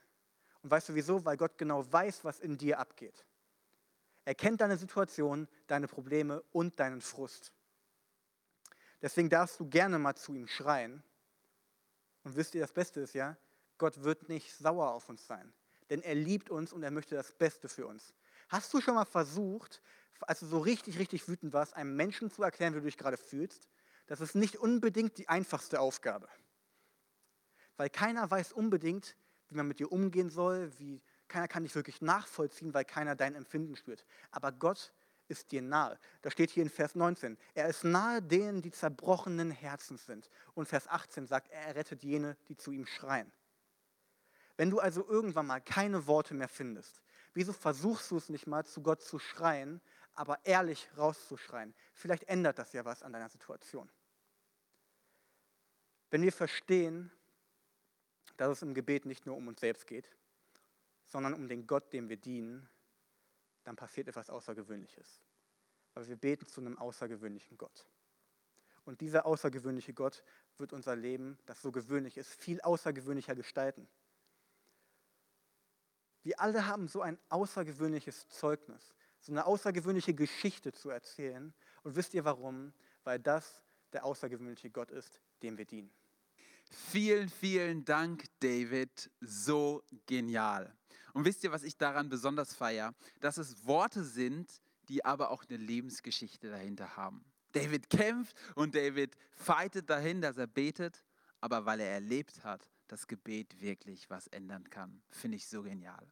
Und 0.61 0.71
weißt 0.71 0.89
du 0.89 0.95
wieso? 0.95 1.25
Weil 1.25 1.37
Gott 1.37 1.57
genau 1.57 1.91
weiß, 1.91 2.23
was 2.23 2.39
in 2.39 2.57
dir 2.57 2.79
abgeht. 2.79 3.25
Er 4.25 4.35
kennt 4.35 4.61
deine 4.61 4.77
Situation, 4.77 5.49
deine 5.67 5.87
Probleme 5.89 6.41
und 6.53 6.79
deinen 6.79 7.01
Frust. 7.01 7.51
Deswegen 9.01 9.29
darfst 9.29 9.59
du 9.59 9.67
gerne 9.67 9.99
mal 9.99 10.15
zu 10.15 10.33
ihm 10.33 10.47
schreien. 10.47 11.03
Und 12.23 12.37
wisst 12.37 12.55
ihr, 12.55 12.61
das 12.61 12.71
Beste 12.71 13.01
ist 13.01 13.13
ja, 13.13 13.35
Gott 13.77 14.01
wird 14.01 14.29
nicht 14.29 14.55
sauer 14.55 14.91
auf 14.91 15.09
uns 15.09 15.27
sein. 15.27 15.53
Denn 15.89 16.01
er 16.01 16.15
liebt 16.15 16.49
uns 16.49 16.71
und 16.71 16.83
er 16.83 16.91
möchte 16.91 17.15
das 17.15 17.33
Beste 17.33 17.67
für 17.67 17.85
uns. 17.85 18.13
Hast 18.47 18.73
du 18.73 18.79
schon 18.79 18.95
mal 18.95 19.03
versucht, 19.03 19.81
als 20.23 20.39
du 20.39 20.45
so 20.45 20.59
richtig, 20.59 20.99
richtig 20.99 21.27
wütend 21.27 21.53
warst, 21.53 21.75
einem 21.75 21.95
Menschen 21.95 22.29
zu 22.31 22.43
erklären, 22.43 22.73
wie 22.73 22.79
du 22.79 22.85
dich 22.85 22.97
gerade 22.97 23.17
fühlst? 23.17 23.67
Das 24.07 24.21
ist 24.21 24.35
nicht 24.35 24.57
unbedingt 24.57 25.17
die 25.17 25.29
einfachste 25.29 25.79
Aufgabe. 25.79 26.27
Weil 27.77 27.89
keiner 27.89 28.29
weiß 28.29 28.53
unbedingt, 28.53 29.15
wie 29.49 29.55
man 29.55 29.67
mit 29.67 29.79
dir 29.79 29.91
umgehen 29.91 30.29
soll, 30.29 30.71
wie, 30.79 31.01
keiner 31.27 31.47
kann 31.47 31.63
dich 31.63 31.75
wirklich 31.75 32.01
nachvollziehen, 32.01 32.73
weil 32.73 32.85
keiner 32.85 33.15
dein 33.15 33.35
Empfinden 33.35 33.75
spürt. 33.75 34.05
Aber 34.31 34.51
Gott 34.51 34.93
ist 35.27 35.51
dir 35.51 35.61
nahe. 35.61 35.99
Da 36.21 36.29
steht 36.29 36.51
hier 36.51 36.63
in 36.63 36.69
Vers 36.69 36.95
19, 36.95 37.37
er 37.53 37.67
ist 37.67 37.83
nahe 37.83 38.21
denen, 38.21 38.61
die 38.61 38.71
zerbrochenen 38.71 39.51
Herzens 39.51 40.05
sind. 40.05 40.29
Und 40.53 40.67
Vers 40.67 40.87
18 40.87 41.27
sagt, 41.27 41.49
er 41.49 41.75
rettet 41.75 42.03
jene, 42.03 42.37
die 42.49 42.55
zu 42.55 42.71
ihm 42.71 42.85
schreien. 42.85 43.31
Wenn 44.57 44.69
du 44.69 44.79
also 44.79 45.07
irgendwann 45.07 45.47
mal 45.47 45.61
keine 45.61 46.05
Worte 46.05 46.33
mehr 46.33 46.49
findest, 46.49 47.01
wieso 47.33 47.53
versuchst 47.53 48.11
du 48.11 48.17
es 48.17 48.29
nicht 48.29 48.45
mal, 48.45 48.65
zu 48.65 48.83
Gott 48.83 49.01
zu 49.01 49.17
schreien, 49.17 49.81
aber 50.15 50.43
ehrlich 50.45 50.89
rauszuschreien? 50.97 51.73
Vielleicht 51.93 52.23
ändert 52.25 52.59
das 52.59 52.73
ja 52.73 52.85
was 52.85 53.03
an 53.03 53.13
deiner 53.13 53.29
Situation. 53.29 53.89
Wenn 56.09 56.21
wir 56.21 56.31
verstehen, 56.31 57.11
dass 58.37 58.49
es 58.49 58.61
im 58.61 58.73
Gebet 58.73 59.05
nicht 59.05 59.25
nur 59.25 59.35
um 59.35 59.47
uns 59.47 59.59
selbst 59.59 59.87
geht, 59.87 60.09
sondern 61.05 61.33
um 61.33 61.47
den 61.47 61.67
Gott, 61.67 61.91
dem 61.93 62.09
wir 62.09 62.17
dienen, 62.17 62.69
dann 63.63 63.75
passiert 63.75 64.07
etwas 64.07 64.29
Außergewöhnliches. 64.29 65.21
Weil 65.93 66.07
wir 66.07 66.15
beten 66.15 66.47
zu 66.47 66.61
einem 66.61 66.77
außergewöhnlichen 66.77 67.57
Gott. 67.57 67.87
Und 68.85 69.01
dieser 69.01 69.25
außergewöhnliche 69.25 69.93
Gott 69.93 70.23
wird 70.57 70.73
unser 70.73 70.95
Leben, 70.95 71.37
das 71.45 71.61
so 71.61 71.71
gewöhnlich 71.71 72.17
ist, 72.17 72.33
viel 72.33 72.59
außergewöhnlicher 72.61 73.35
gestalten. 73.35 73.87
Wir 76.23 76.39
alle 76.39 76.67
haben 76.67 76.87
so 76.87 77.01
ein 77.01 77.19
außergewöhnliches 77.29 78.27
Zeugnis, 78.29 78.95
so 79.23 79.31
eine 79.31 79.45
außergewöhnliche 79.45 80.13
Geschichte 80.13 80.73
zu 80.73 80.89
erzählen. 80.89 81.53
Und 81.83 81.95
wisst 81.95 82.13
ihr 82.13 82.25
warum? 82.25 82.73
Weil 83.03 83.19
das 83.19 83.63
der 83.93 84.05
außergewöhnliche 84.05 84.69
Gott 84.69 84.91
ist, 84.91 85.19
dem 85.41 85.57
wir 85.57 85.65
dienen. 85.65 85.91
Vielen, 86.69 87.29
vielen 87.29 87.85
Dank, 87.85 88.25
David. 88.39 89.09
So 89.21 89.83
genial. 90.07 90.75
Und 91.13 91.25
wisst 91.25 91.43
ihr, 91.43 91.51
was 91.51 91.63
ich 91.63 91.77
daran 91.77 92.09
besonders 92.09 92.53
feiere? 92.53 92.93
Dass 93.21 93.37
es 93.37 93.65
Worte 93.65 94.03
sind, 94.03 94.61
die 94.89 95.05
aber 95.05 95.29
auch 95.29 95.45
eine 95.47 95.57
Lebensgeschichte 95.57 96.49
dahinter 96.49 96.97
haben. 96.97 97.23
David 97.53 97.89
kämpft 97.89 98.35
und 98.55 98.75
David 98.75 99.15
fightet 99.31 99.89
dahin, 99.89 100.21
dass 100.21 100.37
er 100.37 100.47
betet, 100.47 101.05
aber 101.39 101.65
weil 101.65 101.79
er 101.79 101.91
erlebt 101.91 102.43
hat, 102.43 102.67
dass 102.87 103.07
Gebet 103.07 103.61
wirklich 103.61 104.09
was 104.09 104.27
ändern 104.27 104.69
kann. 104.69 105.01
Finde 105.11 105.37
ich 105.37 105.47
so 105.47 105.61
genial. 105.61 106.05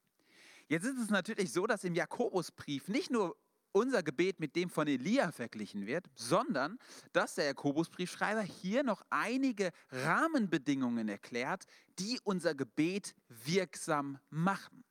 Jetzt 0.71 0.85
ist 0.85 0.99
es 0.99 1.09
natürlich 1.09 1.51
so, 1.51 1.67
dass 1.67 1.83
im 1.83 1.95
Jakobusbrief 1.95 2.87
nicht 2.87 3.11
nur 3.11 3.35
unser 3.73 4.03
Gebet 4.03 4.39
mit 4.39 4.55
dem 4.55 4.69
von 4.69 4.87
Elia 4.87 5.33
verglichen 5.33 5.85
wird, 5.85 6.05
sondern 6.15 6.79
dass 7.11 7.35
der 7.35 7.43
Jakobusbriefschreiber 7.43 8.41
hier 8.41 8.81
noch 8.81 9.01
einige 9.09 9.71
Rahmenbedingungen 9.89 11.09
erklärt, 11.09 11.65
die 11.99 12.21
unser 12.23 12.55
Gebet 12.55 13.15
wirksam 13.27 14.17
machen. 14.29 14.85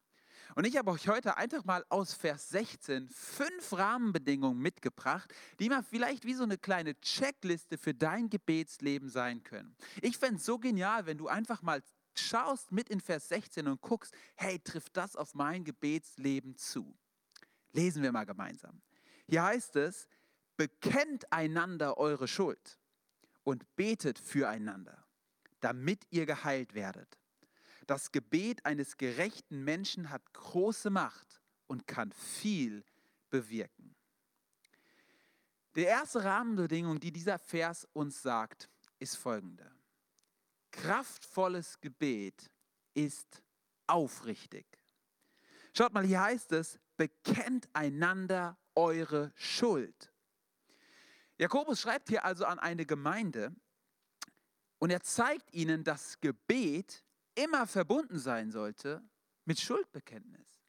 Und 0.54 0.66
ich 0.66 0.76
habe 0.76 0.90
euch 0.90 1.08
heute 1.08 1.38
einfach 1.38 1.64
mal 1.64 1.82
aus 1.88 2.12
Vers 2.12 2.50
16 2.50 3.08
fünf 3.08 3.72
Rahmenbedingungen 3.72 4.60
mitgebracht, 4.60 5.32
die 5.60 5.70
mal 5.70 5.82
vielleicht 5.82 6.26
wie 6.26 6.34
so 6.34 6.42
eine 6.42 6.58
kleine 6.58 7.00
Checkliste 7.00 7.78
für 7.78 7.94
dein 7.94 8.28
Gebetsleben 8.28 9.08
sein 9.08 9.42
können. 9.44 9.74
Ich 10.02 10.18
fände 10.18 10.36
es 10.36 10.44
so 10.44 10.58
genial, 10.58 11.06
wenn 11.06 11.16
du 11.16 11.28
einfach 11.28 11.62
mal 11.62 11.82
schaust 12.20 12.72
mit 12.72 12.88
in 12.88 13.00
Vers 13.00 13.28
16 13.28 13.66
und 13.66 13.80
guckst, 13.80 14.14
hey, 14.36 14.58
trifft 14.58 14.96
das 14.96 15.16
auf 15.16 15.34
mein 15.34 15.64
Gebetsleben 15.64 16.56
zu? 16.56 16.96
Lesen 17.72 18.02
wir 18.02 18.12
mal 18.12 18.24
gemeinsam. 18.24 18.80
Hier 19.26 19.44
heißt 19.44 19.76
es, 19.76 20.08
bekennt 20.56 21.32
einander 21.32 21.96
eure 21.98 22.28
Schuld 22.28 22.78
und 23.44 23.76
betet 23.76 24.18
füreinander, 24.18 25.04
damit 25.60 26.04
ihr 26.10 26.26
geheilt 26.26 26.74
werdet. 26.74 27.18
Das 27.86 28.12
Gebet 28.12 28.64
eines 28.66 28.96
gerechten 28.96 29.64
Menschen 29.64 30.10
hat 30.10 30.32
große 30.32 30.90
Macht 30.90 31.40
und 31.66 31.86
kann 31.86 32.12
viel 32.12 32.84
bewirken. 33.30 33.94
Die 35.76 35.82
erste 35.82 36.24
Rahmenbedingung, 36.24 36.98
die 36.98 37.12
dieser 37.12 37.38
Vers 37.38 37.88
uns 37.92 38.20
sagt, 38.22 38.68
ist 38.98 39.16
folgende. 39.16 39.70
Kraftvolles 40.70 41.80
Gebet 41.80 42.50
ist 42.94 43.42
aufrichtig. 43.86 44.66
Schaut 45.76 45.92
mal, 45.92 46.04
hier 46.04 46.22
heißt 46.22 46.52
es, 46.52 46.78
bekennt 46.96 47.68
einander 47.72 48.58
eure 48.74 49.32
Schuld. 49.34 50.12
Jakobus 51.38 51.80
schreibt 51.80 52.08
hier 52.08 52.24
also 52.24 52.44
an 52.44 52.58
eine 52.58 52.84
Gemeinde 52.84 53.54
und 54.78 54.90
er 54.90 55.00
zeigt 55.00 55.52
ihnen, 55.54 55.84
dass 55.84 56.20
Gebet 56.20 57.04
immer 57.34 57.66
verbunden 57.66 58.18
sein 58.18 58.50
sollte 58.50 59.02
mit 59.44 59.58
Schuldbekenntnis. 59.60 60.60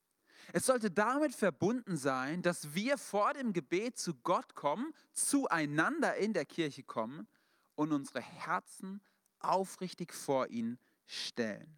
Es 0.54 0.66
sollte 0.66 0.92
damit 0.92 1.36
verbunden 1.36 1.98
sein, 1.98 2.42
dass 2.42 2.74
wir 2.74 2.98
vor 2.98 3.34
dem 3.34 3.54
Gebet 3.54 3.98
zu 3.98 4.16
Gott 4.16 4.56
kommen, 4.56 4.94
zueinander 5.14 6.16
in 6.16 6.34
der 6.34 6.46
Kirche 6.46 6.84
kommen 6.84 7.28
und 7.76 7.92
unsere 7.94 8.22
Herzen 8.22 9.02
aufrichtig 9.44 10.14
vor 10.14 10.48
ihn 10.48 10.78
stellen. 11.06 11.78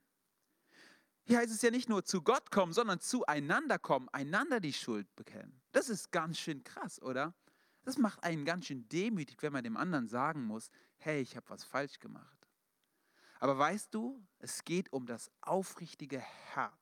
Hier 1.25 1.37
heißt 1.37 1.53
es 1.53 1.61
ja 1.61 1.71
nicht 1.71 1.89
nur 1.89 2.03
zu 2.03 2.21
Gott 2.21 2.51
kommen, 2.51 2.73
sondern 2.73 2.99
zueinander 2.99 3.79
kommen, 3.79 4.09
einander 4.09 4.59
die 4.59 4.73
Schuld 4.73 5.13
bekennen. 5.15 5.61
Das 5.71 5.89
ist 5.89 6.11
ganz 6.11 6.37
schön 6.37 6.63
krass, 6.63 7.01
oder? 7.01 7.33
Das 7.83 7.97
macht 7.97 8.23
einen 8.23 8.45
ganz 8.45 8.65
schön 8.65 8.87
demütig, 8.89 9.41
wenn 9.41 9.53
man 9.53 9.63
dem 9.63 9.77
anderen 9.77 10.07
sagen 10.07 10.43
muss, 10.43 10.69
hey, 10.97 11.21
ich 11.21 11.35
habe 11.35 11.49
was 11.49 11.63
falsch 11.63 11.99
gemacht. 11.99 12.47
Aber 13.39 13.57
weißt 13.57 13.93
du, 13.93 14.25
es 14.39 14.63
geht 14.63 14.91
um 14.93 15.05
das 15.05 15.29
aufrichtige 15.41 16.19
Herz. 16.19 16.73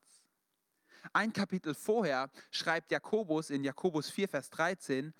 Ein 1.13 1.33
Kapitel 1.33 1.73
vorher 1.73 2.29
schreibt 2.51 2.91
Jakobus 2.91 3.49
in 3.49 3.63
Jakobus 3.63 4.09
4, 4.09 4.29
Vers 4.29 4.49
13, 4.51 5.13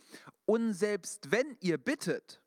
und 0.46 0.74
selbst 0.74 1.32
wenn 1.32 1.58
ihr 1.60 1.78
bittet, 1.78 2.42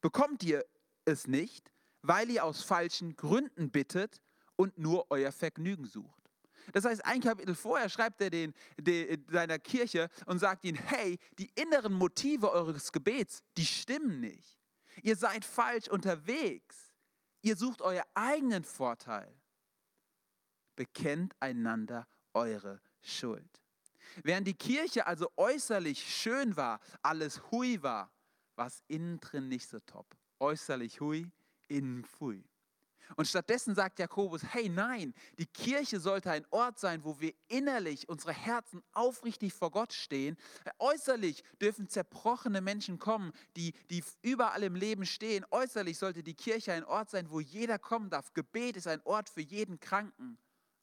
bekommt 0.00 0.42
ihr 0.42 0.64
es 1.04 1.26
nicht, 1.26 1.71
weil 2.02 2.30
ihr 2.30 2.44
aus 2.44 2.62
falschen 2.62 3.16
Gründen 3.16 3.70
bittet 3.70 4.20
und 4.56 4.78
nur 4.78 5.06
euer 5.10 5.32
Vergnügen 5.32 5.86
sucht. 5.86 6.22
Das 6.72 6.84
heißt, 6.84 7.04
ein 7.04 7.20
Kapitel 7.20 7.54
vorher 7.54 7.88
schreibt 7.88 8.20
er 8.20 8.30
den, 8.30 8.54
den, 8.76 9.24
seiner 9.28 9.58
Kirche 9.58 10.08
und 10.26 10.38
sagt 10.38 10.64
ihnen, 10.64 10.78
hey, 10.78 11.18
die 11.38 11.50
inneren 11.54 11.92
Motive 11.92 12.52
eures 12.52 12.92
Gebets, 12.92 13.42
die 13.56 13.66
stimmen 13.66 14.20
nicht. 14.20 14.58
Ihr 15.02 15.16
seid 15.16 15.44
falsch 15.44 15.88
unterwegs. 15.88 16.92
Ihr 17.40 17.56
sucht 17.56 17.82
euer 17.82 18.04
eigenen 18.14 18.62
Vorteil. 18.62 19.34
Bekennt 20.76 21.34
einander 21.40 22.06
eure 22.32 22.80
Schuld. 23.00 23.62
Während 24.22 24.46
die 24.46 24.54
Kirche 24.54 25.06
also 25.06 25.28
äußerlich 25.36 26.14
schön 26.14 26.56
war, 26.56 26.80
alles 27.02 27.40
hui 27.50 27.82
war, 27.82 28.12
war 28.54 28.66
es 28.66 28.82
innen 28.86 29.20
drin 29.20 29.48
nicht 29.48 29.68
so 29.68 29.80
top. 29.80 30.06
Äußerlich 30.38 31.00
hui, 31.00 31.30
innen 31.76 32.04
pfui. 32.04 32.44
Und 33.16 33.28
stattdessen 33.28 33.74
sagt 33.74 33.98
Jakobus, 33.98 34.42
hey 34.42 34.68
nein, 34.68 35.14
die 35.38 35.46
Kirche 35.46 36.00
sollte 36.00 36.30
ein 36.30 36.46
Ort 36.50 36.78
sein, 36.78 37.04
wo 37.04 37.20
wir 37.20 37.34
innerlich 37.48 38.08
unsere 38.08 38.32
Herzen 38.32 38.82
aufrichtig 38.92 39.52
vor 39.52 39.70
Gott 39.70 39.92
stehen. 39.92 40.36
Äußerlich 40.78 41.42
dürfen 41.60 41.88
zerbrochene 41.88 42.60
Menschen 42.60 42.98
kommen, 42.98 43.32
die, 43.56 43.74
die 43.90 44.02
überall 44.22 44.62
im 44.62 44.74
Leben 44.74 45.04
stehen. 45.04 45.44
Äußerlich 45.50 45.98
sollte 45.98 46.22
die 46.22 46.34
Kirche 46.34 46.72
ein 46.72 46.84
Ort 46.84 47.10
sein, 47.10 47.30
wo 47.30 47.40
jeder 47.40 47.78
kommen 47.78 48.10
darf. 48.10 48.32
Gebet 48.32 48.76
ist 48.76 48.86
ein 48.86 49.02
Ort 49.04 49.28
für 49.28 49.42
jeden 49.42 49.78
Kranken, 49.80 50.38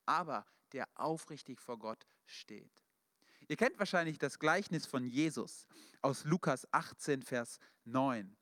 aber 0.05 0.45
der 0.73 0.87
aufrichtig 0.95 1.59
vor 1.59 1.79
Gott 1.79 2.05
steht. 2.25 2.71
Ihr 3.47 3.57
kennt 3.57 3.79
wahrscheinlich 3.79 4.19
das 4.19 4.37
Gleichnis 4.37 4.85
von 4.85 5.07
Jesus 5.07 5.65
aus 6.01 6.23
Lukas 6.23 6.71
18, 6.71 7.23
Vers 7.23 7.57
9. 7.85 8.37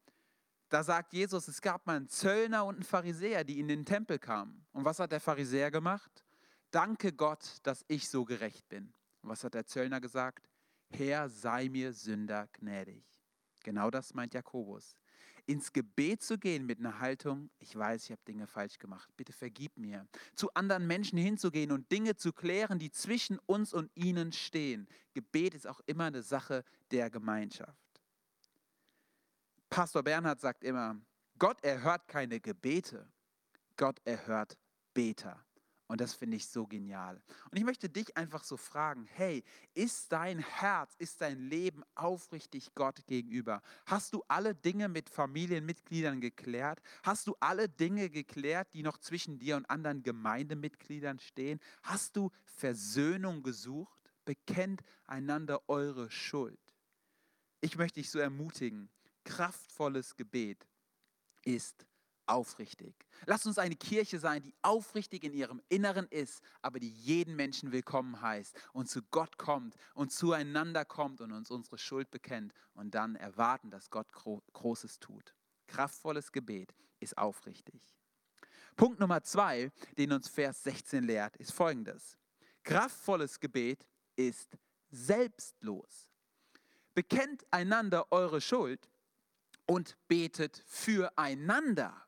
Da 0.70 0.84
sagt 0.84 1.14
Jesus, 1.14 1.48
es 1.48 1.62
gab 1.62 1.86
mal 1.86 1.96
einen 1.96 2.10
Zöllner 2.10 2.66
und 2.66 2.76
einen 2.76 2.84
Pharisäer, 2.84 3.44
die 3.44 3.60
in 3.60 3.68
den 3.68 3.86
Tempel 3.86 4.20
kamen. 4.20 4.66
Und 4.74 4.84
was 4.84 5.00
hat 5.00 5.12
der 5.12 5.22
Pharisäer 5.22 5.72
gemacht? 5.72 6.26
Danke 6.72 7.14
Gott, 7.14 7.58
dass 7.64 7.86
ich 7.88 8.10
so 8.10 8.26
gerecht 8.26 8.68
bin. 8.68 8.94
Und 9.22 9.30
was 9.30 9.44
hat 9.44 9.54
der 9.54 9.66
Zöllner 9.66 10.02
gesagt? 10.02 10.50
Herr, 10.90 11.30
sei 11.30 11.70
mir 11.70 11.94
Sünder 11.94 12.48
gnädig. 12.54 13.06
Genau 13.64 13.90
das 13.90 14.14
meint 14.14 14.34
Jakobus. 14.34 14.96
Ins 15.46 15.72
Gebet 15.72 16.22
zu 16.22 16.38
gehen 16.38 16.66
mit 16.66 16.80
einer 16.80 17.00
Haltung, 17.00 17.50
ich 17.60 17.74
weiß, 17.74 18.04
ich 18.04 18.12
habe 18.12 18.22
Dinge 18.28 18.48
falsch 18.48 18.78
gemacht, 18.80 19.10
bitte 19.16 19.32
vergib 19.32 19.78
mir. 19.78 20.06
Zu 20.36 20.54
anderen 20.54 20.86
Menschen 20.88 21.18
hinzugehen 21.18 21.72
und 21.72 21.90
Dinge 21.90 22.18
zu 22.18 22.34
klären, 22.34 22.80
die 22.80 22.92
zwischen 22.92 23.40
uns 23.46 23.74
und 23.74 23.90
ihnen 23.96 24.34
stehen. 24.34 24.90
Gebet 25.14 25.54
ist 25.54 25.66
auch 25.66 25.80
immer 25.86 26.06
eine 26.06 26.22
Sache 26.22 26.66
der 26.92 27.10
Gemeinschaft. 27.10 27.87
Pastor 29.78 30.02
Bernhard 30.02 30.42
sagt 30.42 30.64
immer, 30.64 31.00
Gott 31.38 31.64
erhört 31.64 32.08
keine 32.08 32.40
Gebete, 32.40 33.08
Gott 33.76 34.02
erhört 34.06 34.58
Beter. 34.96 35.46
Und 35.86 36.02
das 36.02 36.16
finde 36.16 36.38
ich 36.38 36.48
so 36.48 36.66
genial. 36.66 37.22
Und 37.52 37.60
ich 37.60 37.64
möchte 37.64 37.88
dich 37.88 38.18
einfach 38.18 38.44
so 38.44 38.58
fragen, 38.58 39.06
hey, 39.06 39.44
ist 39.76 40.12
dein 40.12 40.40
Herz, 40.40 40.96
ist 40.98 41.22
dein 41.22 41.38
Leben 41.38 41.84
aufrichtig 41.94 42.74
Gott 42.74 43.06
gegenüber? 43.06 43.62
Hast 43.86 44.14
du 44.14 44.24
alle 44.28 44.56
Dinge 44.56 44.90
mit 44.90 45.12
Familienmitgliedern 45.12 46.22
geklärt? 46.22 46.82
Hast 47.04 47.28
du 47.28 47.36
alle 47.40 47.70
Dinge 47.70 48.10
geklärt, 48.10 48.70
die 48.74 48.82
noch 48.82 48.98
zwischen 48.98 49.38
dir 49.38 49.58
und 49.58 49.70
anderen 49.70 50.02
Gemeindemitgliedern 50.02 51.20
stehen? 51.20 51.60
Hast 51.84 52.16
du 52.16 52.32
Versöhnung 52.46 53.44
gesucht? 53.44 54.00
Bekennt 54.26 54.82
einander 55.06 55.70
eure 55.70 56.10
Schuld. 56.10 56.58
Ich 57.62 57.78
möchte 57.78 58.00
dich 58.00 58.10
so 58.10 58.18
ermutigen, 58.18 58.90
kraftvolles 59.28 60.16
Gebet 60.16 60.66
ist 61.44 61.86
aufrichtig. 62.28 62.96
Lass 63.26 63.46
uns 63.46 63.58
eine 63.58 63.76
Kirche 63.76 64.20
sein, 64.20 64.42
die 64.42 64.54
aufrichtig 64.62 65.24
in 65.26 65.34
ihrem 65.34 65.62
Inneren 65.68 66.08
ist, 66.08 66.42
aber 66.62 66.80
die 66.80 66.90
jeden 66.90 67.36
Menschen 67.36 67.74
willkommen 67.74 68.22
heißt 68.22 68.58
und 68.72 68.90
zu 68.90 69.02
Gott 69.12 69.38
kommt 69.38 69.76
und 69.94 70.14
zueinander 70.14 70.86
kommt 70.86 71.20
und 71.20 71.34
uns 71.34 71.52
unsere 71.52 71.78
Schuld 71.78 72.10
bekennt 72.10 72.54
und 72.74 72.96
dann 72.96 73.16
erwarten, 73.16 73.70
dass 73.70 73.90
Gott 73.90 74.08
Großes 74.14 75.00
tut. 75.00 75.36
Kraftvolles 75.68 76.32
Gebet 76.32 76.74
ist 77.02 77.18
aufrichtig. 77.18 77.82
Punkt 78.78 79.00
Nummer 79.00 79.24
zwei, 79.24 79.72
den 79.98 80.14
uns 80.14 80.30
Vers 80.30 80.64
16 80.64 81.04
lehrt, 81.04 81.36
ist 81.36 81.52
folgendes. 81.52 82.18
Kraftvolles 82.64 83.42
Gebet 83.42 83.86
ist 84.16 84.58
selbstlos. 84.90 86.10
Bekennt 86.94 87.46
einander 87.52 88.10
eure 88.12 88.40
Schuld 88.40 88.90
und 89.68 89.98
betet 90.08 90.64
füreinander. 90.66 92.08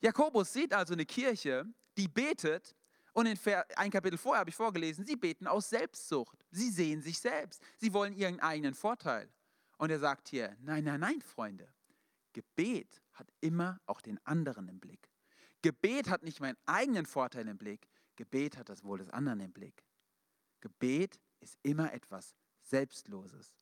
Jakobus 0.00 0.52
sieht 0.52 0.74
also 0.74 0.92
eine 0.92 1.06
Kirche, 1.06 1.64
die 1.96 2.08
betet 2.08 2.76
und 3.18 3.26
in 3.26 3.38
ein 3.74 3.90
Kapitel 3.90 4.16
vorher 4.16 4.40
habe 4.40 4.50
ich 4.50 4.56
vorgelesen, 4.56 5.04
sie 5.04 5.16
beten 5.16 5.48
aus 5.48 5.70
Selbstsucht. 5.70 6.44
Sie 6.52 6.70
sehen 6.70 7.02
sich 7.02 7.18
selbst. 7.18 7.60
Sie 7.76 7.92
wollen 7.92 8.14
ihren 8.14 8.38
eigenen 8.38 8.74
Vorteil. 8.74 9.28
Und 9.76 9.90
er 9.90 9.98
sagt 9.98 10.28
hier, 10.28 10.56
nein, 10.60 10.84
nein, 10.84 11.00
nein, 11.00 11.20
Freunde. 11.20 11.68
Gebet 12.32 13.02
hat 13.14 13.32
immer 13.40 13.80
auch 13.86 14.00
den 14.00 14.24
anderen 14.24 14.68
im 14.68 14.78
Blick. 14.78 15.10
Gebet 15.62 16.08
hat 16.08 16.22
nicht 16.22 16.38
meinen 16.38 16.56
eigenen 16.66 17.06
Vorteil 17.06 17.48
im 17.48 17.58
Blick. 17.58 17.88
Gebet 18.14 18.56
hat 18.56 18.68
das 18.68 18.84
Wohl 18.84 18.98
des 18.98 19.10
anderen 19.10 19.40
im 19.40 19.52
Blick. 19.52 19.84
Gebet 20.60 21.18
ist 21.40 21.58
immer 21.62 21.92
etwas 21.92 22.36
Selbstloses. 22.62 23.52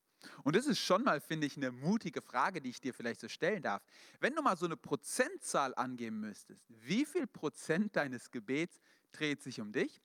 Und 0.45 0.57
das 0.57 0.67
ist 0.67 0.79
schon 0.79 1.05
mal, 1.05 1.21
finde 1.21 1.47
ich, 1.47 1.57
eine 1.57 1.71
mutige 1.71 2.23
Frage, 2.23 2.61
die 2.61 2.71
ich 2.71 2.81
dir 2.81 2.95
vielleicht 2.95 3.21
so 3.21 3.29
stellen 3.29 3.63
darf. 3.63 3.83
Wenn 4.21 4.35
du 4.35 4.43
mal 4.43 4.57
so 4.57 4.67
eine 4.67 4.77
Prozentzahl 4.77 5.75
angeben 5.75 6.21
müsstest, 6.21 6.65
wie 6.69 7.05
viel 7.05 7.27
Prozent 7.27 7.97
deines 7.97 8.31
Gebets 8.31 8.81
dreht 9.13 9.43
sich 9.43 9.61
um 9.61 9.73
dich 9.73 10.01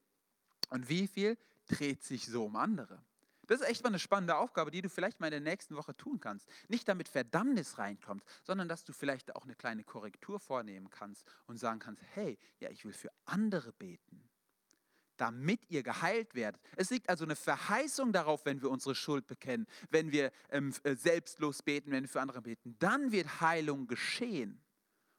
und 0.69 0.89
wie 0.89 1.07
viel 1.07 1.37
dreht 1.67 2.03
sich 2.03 2.25
so 2.25 2.45
um 2.45 2.55
andere? 2.55 3.01
Das 3.47 3.59
ist 3.59 3.67
echt 3.67 3.83
mal 3.83 3.89
eine 3.89 3.99
spannende 3.99 4.37
Aufgabe, 4.37 4.71
die 4.71 4.81
du 4.81 4.89
vielleicht 4.89 5.19
mal 5.19 5.27
in 5.27 5.43
der 5.43 5.51
nächsten 5.51 5.75
Woche 5.75 5.95
tun 5.97 6.19
kannst. 6.19 6.47
Nicht 6.69 6.87
damit 6.87 7.09
Verdammnis 7.09 7.77
reinkommt, 7.77 8.23
sondern 8.43 8.69
dass 8.69 8.85
du 8.85 8.93
vielleicht 8.93 9.35
auch 9.35 9.43
eine 9.43 9.55
kleine 9.55 9.83
Korrektur 9.83 10.39
vornehmen 10.39 10.89
kannst 10.89 11.25
und 11.47 11.57
sagen 11.57 11.79
kannst, 11.79 12.01
hey, 12.13 12.37
ja, 12.59 12.69
ich 12.69 12.85
will 12.85 12.93
für 12.93 13.11
andere 13.25 13.73
beten 13.73 14.30
damit 15.21 15.69
ihr 15.69 15.83
geheilt 15.83 16.33
werdet. 16.33 16.59
Es 16.75 16.89
liegt 16.89 17.07
also 17.07 17.25
eine 17.25 17.35
Verheißung 17.35 18.11
darauf, 18.11 18.43
wenn 18.45 18.59
wir 18.63 18.71
unsere 18.71 18.95
Schuld 18.95 19.27
bekennen, 19.27 19.67
wenn 19.91 20.11
wir 20.11 20.31
ähm, 20.49 20.73
äh, 20.81 20.95
selbstlos 20.95 21.61
beten, 21.61 21.91
wenn 21.91 22.03
wir 22.03 22.09
für 22.09 22.21
andere 22.21 22.41
beten. 22.41 22.75
Dann 22.79 23.11
wird 23.11 23.39
Heilung 23.39 23.85
geschehen. 23.85 24.59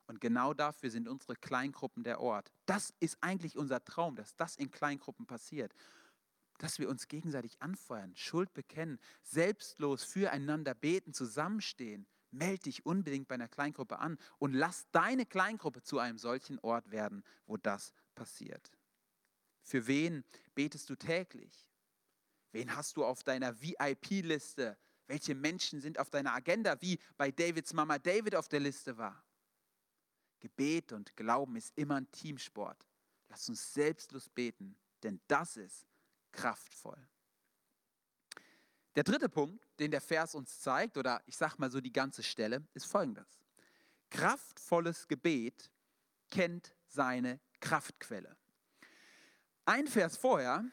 Und 0.09 0.21
genau 0.21 0.55
dafür 0.55 0.91
sind 0.91 1.09
unsere 1.09 1.37
Kleingruppen 1.37 2.03
der 2.03 2.21
Ort. 2.21 2.53
Das 2.67 2.93
ist 2.99 3.17
eigentlich 3.21 3.57
unser 3.57 3.85
Traum, 3.85 4.17
dass 4.17 4.35
das 4.35 4.57
in 4.57 4.73
Kleingruppen 4.73 5.25
passiert. 5.25 5.73
Dass 6.59 6.81
wir 6.81 6.88
uns 6.88 7.07
gegenseitig 7.07 7.62
anfeuern, 7.62 8.12
Schuld 8.17 8.53
bekennen, 8.55 8.99
selbstlos 9.23 10.03
füreinander 10.03 10.75
beten, 10.75 11.15
zusammenstehen. 11.15 12.09
Meld 12.33 12.67
dich 12.67 12.85
unbedingt 12.85 13.29
bei 13.29 13.37
einer 13.37 13.49
Kleingruppe 13.49 14.01
an 14.01 14.19
und 14.38 14.53
lass 14.53 14.91
deine 14.91 15.27
Kleingruppe 15.27 15.83
zu 15.83 16.01
einem 16.01 16.19
solchen 16.19 16.59
Ort 16.59 16.91
werden, 16.91 17.23
wo 17.47 17.57
das 17.57 17.93
passiert. 18.17 18.73
Für 19.62 19.87
wen 19.87 20.25
betest 20.55 20.90
du 20.90 20.96
täglich? 20.96 21.68
Wen 22.53 22.75
hast 22.77 22.96
du 22.96 23.05
auf 23.05 23.22
deiner 23.22 23.61
VIP-Liste? 23.61 24.77
Welche 25.07 25.35
Menschen 25.35 25.81
sind 25.81 25.98
auf 25.98 26.11
deiner 26.11 26.33
Agenda, 26.35 26.81
wie 26.81 26.98
bei 27.16 27.31
Davids 27.31 27.72
Mama 27.72 27.98
David 27.98 28.35
auf 28.35 28.48
der 28.48 28.61
Liste 28.61 28.96
war? 28.96 29.25
Gebet 30.40 30.92
und 30.92 31.16
Glauben 31.16 31.57
ist 31.57 31.72
immer 31.77 31.96
ein 31.96 32.11
Teamsport. 32.11 32.88
Lass 33.29 33.48
uns 33.48 33.72
selbstlos 33.72 34.29
beten, 34.29 34.77
denn 35.03 35.20
das 35.29 35.57
ist 35.57 35.87
kraftvoll. 36.33 37.09
Der 38.94 39.05
dritte 39.05 39.29
Punkt, 39.29 39.66
den 39.79 39.90
der 39.90 40.03
Vers 40.03 40.35
uns 40.35 40.61
zeigt, 40.61 40.98
oder 40.98 41.22
ich 41.27 41.37
sage 41.37 41.55
mal 41.59 41.70
so 41.70 41.81
die 41.81 41.92
ganze 41.92 42.22
Stelle, 42.22 42.66
ist 42.75 42.87
folgendes. 42.87 43.40
Kraftvolles 44.11 45.09
Gebet 45.09 45.70
kennt 46.29 46.75
seine 46.88 47.40
Kraftquelle. 47.61 48.37
Ein 49.64 49.87
Vers 49.87 50.16
vorher 50.16 50.64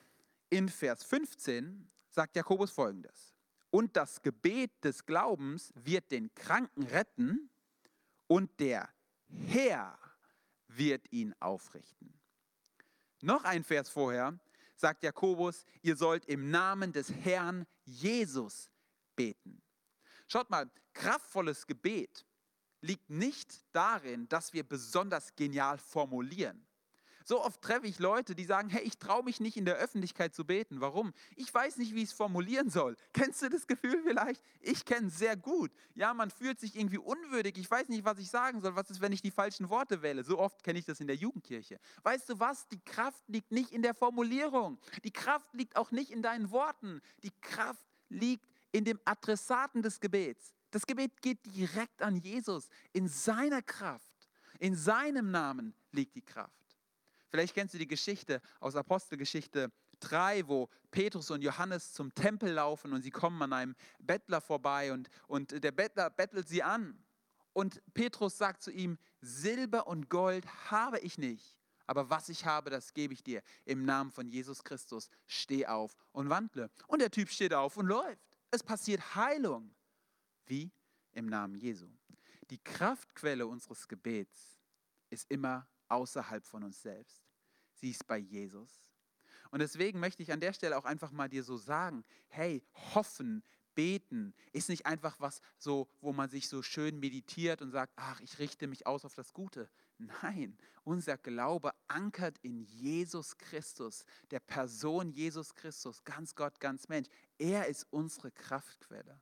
In 0.49 0.67
Vers 0.67 1.03
15 1.03 1.89
sagt 2.09 2.35
Jakobus 2.35 2.71
folgendes. 2.71 3.35
Und 3.69 3.95
das 3.95 4.21
Gebet 4.23 4.71
des 4.83 5.05
Glaubens 5.05 5.71
wird 5.75 6.09
den 6.11 6.33
Kranken 6.33 6.83
retten 6.83 7.51
und 8.25 8.59
der 8.59 8.89
Herr 9.27 9.97
wird 10.67 11.11
ihn 11.11 11.35
aufrichten. 11.39 12.19
Noch 13.21 13.43
ein 13.43 13.63
Vers 13.63 13.89
vorher 13.89 14.39
sagt 14.75 15.03
Jakobus, 15.03 15.65
ihr 15.83 15.95
sollt 15.95 16.25
im 16.25 16.49
Namen 16.49 16.91
des 16.91 17.11
Herrn 17.11 17.67
Jesus 17.85 18.71
beten. 19.15 19.61
Schaut 20.27 20.49
mal, 20.49 20.69
kraftvolles 20.93 21.67
Gebet 21.67 22.25
liegt 22.81 23.09
nicht 23.09 23.63
darin, 23.71 24.27
dass 24.29 24.53
wir 24.53 24.63
besonders 24.63 25.35
genial 25.35 25.77
formulieren. 25.77 26.65
So 27.29 27.45
oft 27.45 27.61
treffe 27.61 27.85
ich 27.85 27.99
Leute, 27.99 28.33
die 28.33 28.43
sagen, 28.43 28.71
hey, 28.71 28.81
ich 28.81 28.97
traue 28.97 29.23
mich 29.23 29.39
nicht 29.39 29.55
in 29.55 29.63
der 29.63 29.75
Öffentlichkeit 29.75 30.33
zu 30.33 30.45
beten. 30.45 30.81
Warum? 30.81 31.13
Ich 31.35 31.53
weiß 31.53 31.77
nicht, 31.77 31.93
wie 31.93 32.01
ich 32.01 32.09
es 32.09 32.13
formulieren 32.13 32.71
soll. 32.71 32.95
Kennst 33.13 33.43
du 33.43 33.49
das 33.49 33.67
Gefühl 33.67 34.01
vielleicht? 34.01 34.41
Ich 34.61 34.83
kenne 34.83 35.09
es 35.09 35.19
sehr 35.19 35.37
gut. 35.37 35.69
Ja, 35.93 36.15
man 36.15 36.31
fühlt 36.31 36.59
sich 36.59 36.75
irgendwie 36.75 36.97
unwürdig. 36.97 37.55
Ich 37.59 37.69
weiß 37.69 37.87
nicht, 37.89 38.03
was 38.03 38.17
ich 38.17 38.31
sagen 38.31 38.61
soll. 38.61 38.75
Was 38.75 38.89
ist, 38.89 38.99
wenn 38.99 39.11
ich 39.11 39.21
die 39.21 39.29
falschen 39.29 39.69
Worte 39.69 40.01
wähle? 40.01 40.23
So 40.23 40.39
oft 40.39 40.63
kenne 40.63 40.79
ich 40.79 40.85
das 40.85 41.01
in 41.01 41.05
der 41.05 41.17
Jugendkirche. 41.17 41.79
Weißt 42.01 42.27
du 42.29 42.39
was? 42.39 42.67
Die 42.69 42.79
Kraft 42.79 43.21
liegt 43.27 43.51
nicht 43.51 43.73
in 43.73 43.83
der 43.83 43.93
Formulierung. 43.93 44.79
Die 45.03 45.11
Kraft 45.11 45.53
liegt 45.53 45.75
auch 45.75 45.91
nicht 45.91 46.09
in 46.09 46.23
deinen 46.23 46.49
Worten. 46.49 46.99
Die 47.21 47.31
Kraft 47.41 47.85
liegt 48.09 48.49
in 48.71 48.85
dem 48.85 48.99
Adressaten 49.05 49.83
des 49.83 49.99
Gebets. 49.99 50.55
Das 50.71 50.83
Gebet 50.83 51.21
geht 51.21 51.45
direkt 51.45 52.01
an 52.01 52.15
Jesus. 52.15 52.69
In 52.91 53.07
seiner 53.07 53.61
Kraft, 53.61 54.31
in 54.57 54.75
seinem 54.75 55.29
Namen 55.29 55.75
liegt 55.91 56.15
die 56.15 56.23
Kraft. 56.23 56.58
Vielleicht 57.29 57.53
kennst 57.53 57.73
du 57.73 57.77
die 57.77 57.87
Geschichte 57.87 58.41
aus 58.59 58.75
Apostelgeschichte 58.75 59.71
3, 59.99 60.47
wo 60.47 60.69
Petrus 60.91 61.29
und 61.31 61.41
Johannes 61.41 61.93
zum 61.93 62.13
Tempel 62.13 62.51
laufen 62.51 62.93
und 62.93 63.01
sie 63.01 63.11
kommen 63.11 63.41
an 63.41 63.53
einem 63.53 63.75
Bettler 63.99 64.41
vorbei 64.41 64.91
und, 64.91 65.09
und 65.27 65.63
der 65.63 65.71
Bettler 65.71 66.09
bettelt 66.09 66.47
sie 66.47 66.63
an. 66.63 67.03
Und 67.53 67.81
Petrus 67.93 68.37
sagt 68.37 68.61
zu 68.61 68.71
ihm, 68.71 68.97
Silber 69.21 69.87
und 69.87 70.09
Gold 70.09 70.45
habe 70.71 70.99
ich 70.99 71.17
nicht, 71.17 71.55
aber 71.85 72.09
was 72.09 72.29
ich 72.29 72.45
habe, 72.45 72.69
das 72.69 72.93
gebe 72.93 73.13
ich 73.13 73.23
dir. 73.23 73.41
Im 73.65 73.83
Namen 73.83 74.11
von 74.11 74.27
Jesus 74.27 74.63
Christus, 74.63 75.09
steh 75.27 75.65
auf 75.65 75.95
und 76.11 76.29
wandle. 76.29 76.69
Und 76.87 76.99
der 76.99 77.11
Typ 77.11 77.29
steht 77.29 77.53
auf 77.53 77.77
und 77.77 77.87
läuft. 77.87 78.21
Es 78.51 78.63
passiert 78.63 79.15
Heilung. 79.15 79.73
Wie? 80.45 80.71
Im 81.11 81.27
Namen 81.27 81.55
Jesu. 81.55 81.87
Die 82.49 82.59
Kraftquelle 82.59 83.45
unseres 83.45 83.87
Gebets 83.87 84.59
ist 85.09 85.29
immer 85.29 85.67
außerhalb 85.89 86.45
von 86.45 86.63
uns 86.63 86.81
selbst. 86.81 87.23
Sie 87.73 87.91
ist 87.91 88.05
bei 88.07 88.17
Jesus. 88.17 88.89
Und 89.51 89.59
deswegen 89.59 89.99
möchte 89.99 90.21
ich 90.21 90.31
an 90.31 90.39
der 90.39 90.53
Stelle 90.53 90.77
auch 90.77 90.85
einfach 90.85 91.11
mal 91.11 91.29
dir 91.29 91.43
so 91.43 91.57
sagen, 91.57 92.03
hey, 92.27 92.63
hoffen, 92.93 93.43
beten 93.79 94.33
ist 94.51 94.69
nicht 94.69 94.85
einfach 94.85 95.19
was 95.19 95.41
so, 95.57 95.87
wo 96.01 96.11
man 96.11 96.29
sich 96.29 96.49
so 96.49 96.61
schön 96.61 96.99
meditiert 96.99 97.61
und 97.61 97.71
sagt, 97.71 97.93
ach, 97.95 98.19
ich 98.19 98.37
richte 98.37 98.67
mich 98.67 98.85
aus 98.85 99.05
auf 99.05 99.15
das 99.15 99.33
Gute. 99.33 99.69
Nein, 99.97 100.57
unser 100.83 101.17
Glaube 101.17 101.71
ankert 101.87 102.37
in 102.39 102.59
Jesus 102.59 103.37
Christus, 103.37 104.03
der 104.31 104.39
Person 104.39 105.11
Jesus 105.11 105.55
Christus, 105.55 106.03
ganz 106.03 106.35
Gott, 106.35 106.59
ganz 106.59 106.89
Mensch. 106.89 107.07
Er 107.37 107.67
ist 107.67 107.87
unsere 107.89 108.31
Kraftquelle. 108.31 109.21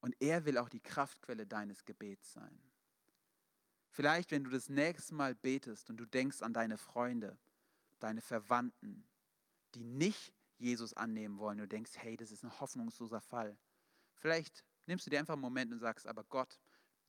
Und 0.00 0.14
er 0.20 0.44
will 0.44 0.58
auch 0.58 0.68
die 0.68 0.82
Kraftquelle 0.82 1.46
deines 1.46 1.84
Gebets 1.84 2.32
sein. 2.32 2.60
Vielleicht, 3.94 4.32
wenn 4.32 4.42
du 4.42 4.50
das 4.50 4.68
nächste 4.68 5.14
Mal 5.14 5.36
betest 5.36 5.88
und 5.88 5.98
du 5.98 6.04
denkst 6.04 6.42
an 6.42 6.52
deine 6.52 6.78
Freunde, 6.78 7.38
deine 8.00 8.22
Verwandten, 8.22 9.06
die 9.76 9.84
nicht 9.84 10.34
Jesus 10.58 10.94
annehmen 10.94 11.38
wollen, 11.38 11.58
du 11.58 11.68
denkst, 11.68 11.92
hey, 11.98 12.16
das 12.16 12.32
ist 12.32 12.42
ein 12.42 12.58
hoffnungsloser 12.58 13.20
Fall. 13.20 13.56
Vielleicht 14.16 14.64
nimmst 14.86 15.06
du 15.06 15.10
dir 15.10 15.20
einfach 15.20 15.34
einen 15.34 15.42
Moment 15.42 15.72
und 15.72 15.78
sagst, 15.78 16.08
aber 16.08 16.24
Gott, 16.24 16.58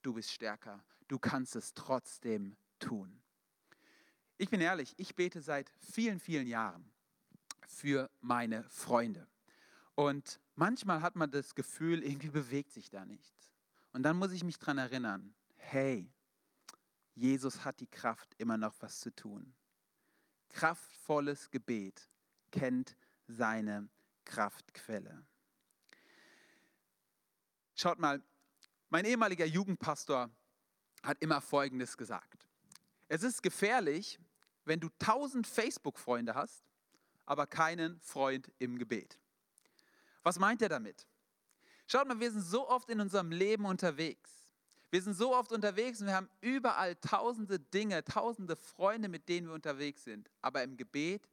du 0.03 0.13
bist 0.13 0.29
stärker, 0.29 0.79
du 1.07 1.17
kannst 1.17 1.55
es 1.55 1.73
trotzdem 1.73 2.55
tun. 2.77 3.19
Ich 4.37 4.51
bin 4.51 4.61
ehrlich, 4.61 4.93
ich 4.97 5.15
bete 5.15 5.41
seit 5.41 5.71
vielen, 5.79 6.19
vielen 6.19 6.45
Jahren 6.45 6.87
für 7.67 8.11
meine 8.21 8.63
Freunde. 8.69 9.27
Und 9.95 10.39
manchmal 10.53 11.01
hat 11.01 11.15
man 11.15 11.31
das 11.31 11.55
Gefühl, 11.55 12.03
irgendwie 12.03 12.29
bewegt 12.29 12.71
sich 12.71 12.91
da 12.91 13.05
nichts. 13.05 13.55
Und 13.91 14.03
dann 14.03 14.17
muss 14.17 14.33
ich 14.33 14.43
mich 14.43 14.59
daran 14.59 14.77
erinnern, 14.77 15.33
hey, 15.55 16.11
Jesus 17.15 17.63
hat 17.63 17.79
die 17.79 17.87
Kraft, 17.87 18.35
immer 18.37 18.57
noch 18.57 18.75
was 18.81 18.99
zu 18.99 19.13
tun. 19.15 19.53
Kraftvolles 20.49 21.49
Gebet 21.49 22.09
kennt 22.51 22.95
seine 23.27 23.89
Kraftquelle. 24.25 25.25
Schaut 27.75 27.99
mal, 27.99 28.21
mein 28.89 29.05
ehemaliger 29.05 29.45
Jugendpastor 29.45 30.29
hat 31.03 31.17
immer 31.21 31.41
Folgendes 31.41 31.97
gesagt. 31.97 32.47
Es 33.07 33.23
ist 33.23 33.43
gefährlich, 33.43 34.19
wenn 34.65 34.79
du 34.79 34.89
tausend 34.99 35.47
Facebook-Freunde 35.47 36.35
hast, 36.35 36.63
aber 37.25 37.47
keinen 37.47 37.99
Freund 38.01 38.51
im 38.59 38.77
Gebet. 38.77 39.19
Was 40.23 40.39
meint 40.39 40.61
er 40.61 40.69
damit? 40.69 41.07
Schaut 41.87 42.07
mal, 42.07 42.19
wir 42.19 42.31
sind 42.31 42.41
so 42.41 42.67
oft 42.67 42.89
in 42.89 42.99
unserem 42.99 43.31
Leben 43.31 43.65
unterwegs. 43.65 44.44
Wir 44.95 45.01
sind 45.01 45.15
so 45.15 45.35
oft 45.35 45.51
unterwegs 45.51 45.99
und 45.99 46.07
wir 46.07 46.15
haben 46.15 46.29
überall 46.39 46.95
tausende 46.95 47.59
Dinge, 47.59 48.01
tausende 48.05 48.55
Freunde, 48.55 49.09
mit 49.09 49.27
denen 49.27 49.47
wir 49.47 49.53
unterwegs 49.53 50.05
sind. 50.05 50.31
Aber 50.41 50.63
im 50.63 50.77
Gebet 50.77 51.27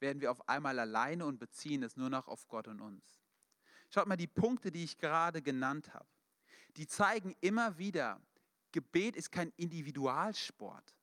werden 0.00 0.20
wir 0.20 0.32
auf 0.32 0.48
einmal 0.48 0.80
alleine 0.80 1.24
und 1.24 1.38
beziehen 1.38 1.84
es 1.84 1.96
nur 1.96 2.10
noch 2.10 2.26
auf 2.26 2.48
Gott 2.48 2.66
und 2.66 2.80
uns. 2.80 3.04
Schaut 3.88 4.08
mal, 4.08 4.16
die 4.16 4.26
Punkte, 4.26 4.72
die 4.72 4.82
ich 4.82 4.98
gerade 4.98 5.42
genannt 5.42 5.94
habe, 5.94 6.08
die 6.76 6.88
zeigen 6.88 7.36
immer 7.40 7.78
wieder, 7.78 8.20
Gebet 8.72 9.14
ist 9.14 9.30
kein 9.30 9.52
Individualsport. 9.58 10.96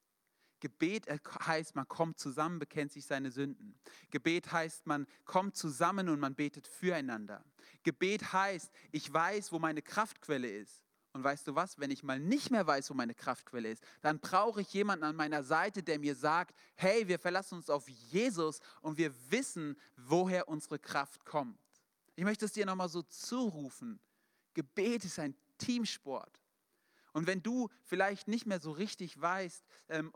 Gebet 0.60 1.08
heißt, 1.48 1.76
man 1.76 1.88
kommt 1.88 2.20
zusammen, 2.20 2.60
bekennt 2.60 2.92
sich 2.92 3.06
seine 3.06 3.32
Sünden. 3.32 3.80
Gebet 4.10 4.52
heißt, 4.52 4.86
man 4.86 5.08
kommt 5.24 5.56
zusammen 5.56 6.10
und 6.10 6.20
man 6.20 6.36
betet 6.36 6.68
füreinander. 6.68 7.42
Gebet 7.84 8.34
heißt, 8.34 8.70
ich 8.92 9.14
weiß, 9.14 9.54
wo 9.54 9.60
meine 9.60 9.82
Kraftquelle 9.82 10.50
ist. 10.50 10.84
Und 11.14 11.24
weißt 11.24 11.48
du 11.48 11.56
was, 11.56 11.78
wenn 11.78 11.92
ich 11.92 12.04
mal 12.04 12.20
nicht 12.20 12.52
mehr 12.52 12.66
weiß, 12.66 12.90
wo 12.90 12.94
meine 12.94 13.14
Kraftquelle 13.14 13.70
ist, 13.70 13.84
dann 14.02 14.20
brauche 14.20 14.62
ich 14.62 14.74
jemanden 14.74 15.04
an 15.04 15.16
meiner 15.16 15.44
Seite, 15.44 15.84
der 15.84 16.00
mir 16.00 16.16
sagt, 16.16 16.56
hey, 16.76 17.08
wir 17.08 17.20
verlassen 17.20 17.56
uns 17.56 17.70
auf 17.70 17.88
Jesus 17.90 18.62
und 18.82 18.98
wir 18.98 19.14
wissen, 19.30 19.78
woher 19.98 20.48
unsere 20.48 20.80
Kraft 20.80 21.26
kommt. 21.26 21.60
Ich 22.16 22.24
möchte 22.24 22.46
es 22.46 22.54
dir 22.54 22.66
nochmal 22.66 22.90
so 22.90 23.02
zurufen. 23.02 24.00
Gebet 24.54 25.04
ist 25.06 25.20
ein 25.20 25.36
Teamsport. 25.58 26.40
Und 27.14 27.28
wenn 27.28 27.44
du 27.44 27.70
vielleicht 27.84 28.30
nicht 28.30 28.46
mehr 28.46 28.62
so 28.62 28.72
richtig 28.72 29.20
weißt, 29.20 29.66
ähm, 29.90 30.14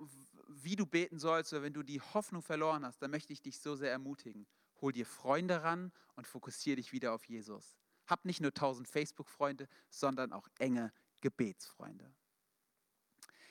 wie 0.48 0.78
du 0.78 0.86
beten 0.86 1.20
sollst 1.20 1.52
oder 1.52 1.64
wenn 1.64 1.74
du 1.74 1.84
die 1.84 2.00
Hoffnung 2.00 2.42
verloren 2.42 2.86
hast, 2.86 3.02
dann 3.02 3.12
möchte 3.12 3.34
ich 3.34 3.42
dich 3.42 3.60
so 3.60 3.76
sehr 3.76 3.92
ermutigen. 3.92 4.48
Hol 4.82 4.94
dir 4.94 5.06
Freunde 5.06 5.64
ran 5.64 5.92
und 6.16 6.28
fokussiere 6.28 6.78
dich 6.78 6.94
wieder 6.94 7.14
auf 7.14 7.26
Jesus. 7.26 7.76
Hab 8.08 8.26
nicht 8.26 8.42
nur 8.42 8.52
1000 8.52 8.88
Facebook-Freunde, 8.88 9.68
sondern 9.90 10.34
auch 10.34 10.48
enge 10.60 10.92
Gebetsfreunde. 11.22 12.14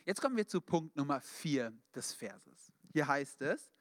Jetzt 0.07 0.21
kommen 0.21 0.37
wir 0.37 0.47
zu 0.47 0.61
Punkt 0.61 0.97
Nummer 0.97 1.21
4 1.21 1.73
des 1.95 2.12
Verses. 2.12 2.73
Hier 2.93 3.09
heißt 3.09 3.40
es, 3.43 3.73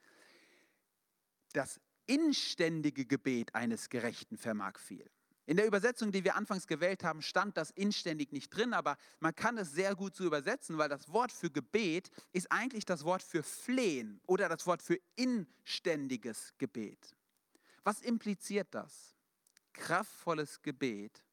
das 1.51 1.79
inständige 2.05 3.05
Gebet 3.05 3.53
eines 3.53 3.89
Gerechten 3.89 4.37
vermag 4.37 4.79
viel. 4.79 5.09
In 5.45 5.57
der 5.57 5.67
Übersetzung, 5.67 6.13
die 6.13 6.23
wir 6.23 6.35
anfangs 6.35 6.67
gewählt 6.67 7.03
haben, 7.03 7.21
stand 7.21 7.57
das 7.57 7.71
inständig 7.71 8.31
nicht 8.31 8.49
drin, 8.49 8.73
aber 8.73 8.97
man 9.19 9.35
kann 9.35 9.57
es 9.57 9.71
sehr 9.71 9.93
gut 9.93 10.15
so 10.15 10.23
übersetzen, 10.23 10.77
weil 10.77 10.87
das 10.87 11.11
Wort 11.11 11.33
für 11.33 11.51
Gebet 11.51 12.09
ist 12.31 12.49
eigentlich 12.49 12.85
das 12.85 13.03
Wort 13.03 13.21
für 13.21 13.43
Flehen 13.43 14.21
oder 14.25 14.47
das 14.47 14.65
Wort 14.65 14.81
für 14.81 14.97
inständiges 15.15 16.53
Gebet. 16.57 17.17
Was 17.83 18.01
impliziert 18.01 18.69
das? 18.71 19.12
Kraftvolles 19.73 20.61
Gebet 20.61 21.23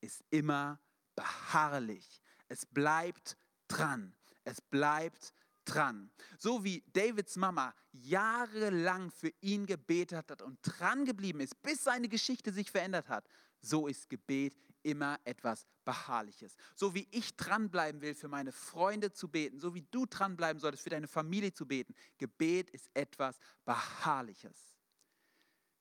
ist 0.00 0.24
immer 0.30 0.80
beharrlich. 1.14 2.22
Es 2.48 2.64
bleibt 2.64 3.36
dran. 3.66 4.14
Es 4.44 4.60
bleibt 4.60 5.34
dran. 5.64 6.10
So 6.38 6.64
wie 6.64 6.82
Davids 6.92 7.36
Mama 7.36 7.74
jahrelang 7.92 9.10
für 9.10 9.32
ihn 9.40 9.66
gebetet 9.66 10.30
hat 10.30 10.42
und 10.42 10.58
dran 10.62 11.04
geblieben 11.04 11.40
ist, 11.40 11.60
bis 11.62 11.84
seine 11.84 12.08
Geschichte 12.08 12.52
sich 12.52 12.70
verändert 12.70 13.08
hat, 13.08 13.28
so 13.60 13.86
ist 13.86 14.08
Gebet 14.08 14.56
immer 14.82 15.18
etwas 15.24 15.66
Beharrliches. 15.84 16.56
So 16.74 16.94
wie 16.94 17.08
ich 17.10 17.36
dranbleiben 17.36 18.00
will, 18.00 18.14
für 18.14 18.28
meine 18.28 18.52
Freunde 18.52 19.12
zu 19.12 19.28
beten, 19.28 19.58
so 19.58 19.74
wie 19.74 19.86
du 19.90 20.06
dranbleiben 20.06 20.60
solltest, 20.60 20.84
für 20.84 20.90
deine 20.90 21.08
Familie 21.08 21.52
zu 21.52 21.66
beten. 21.66 21.94
Gebet 22.16 22.70
ist 22.70 22.88
etwas 22.94 23.38
Beharrliches. 23.64 24.77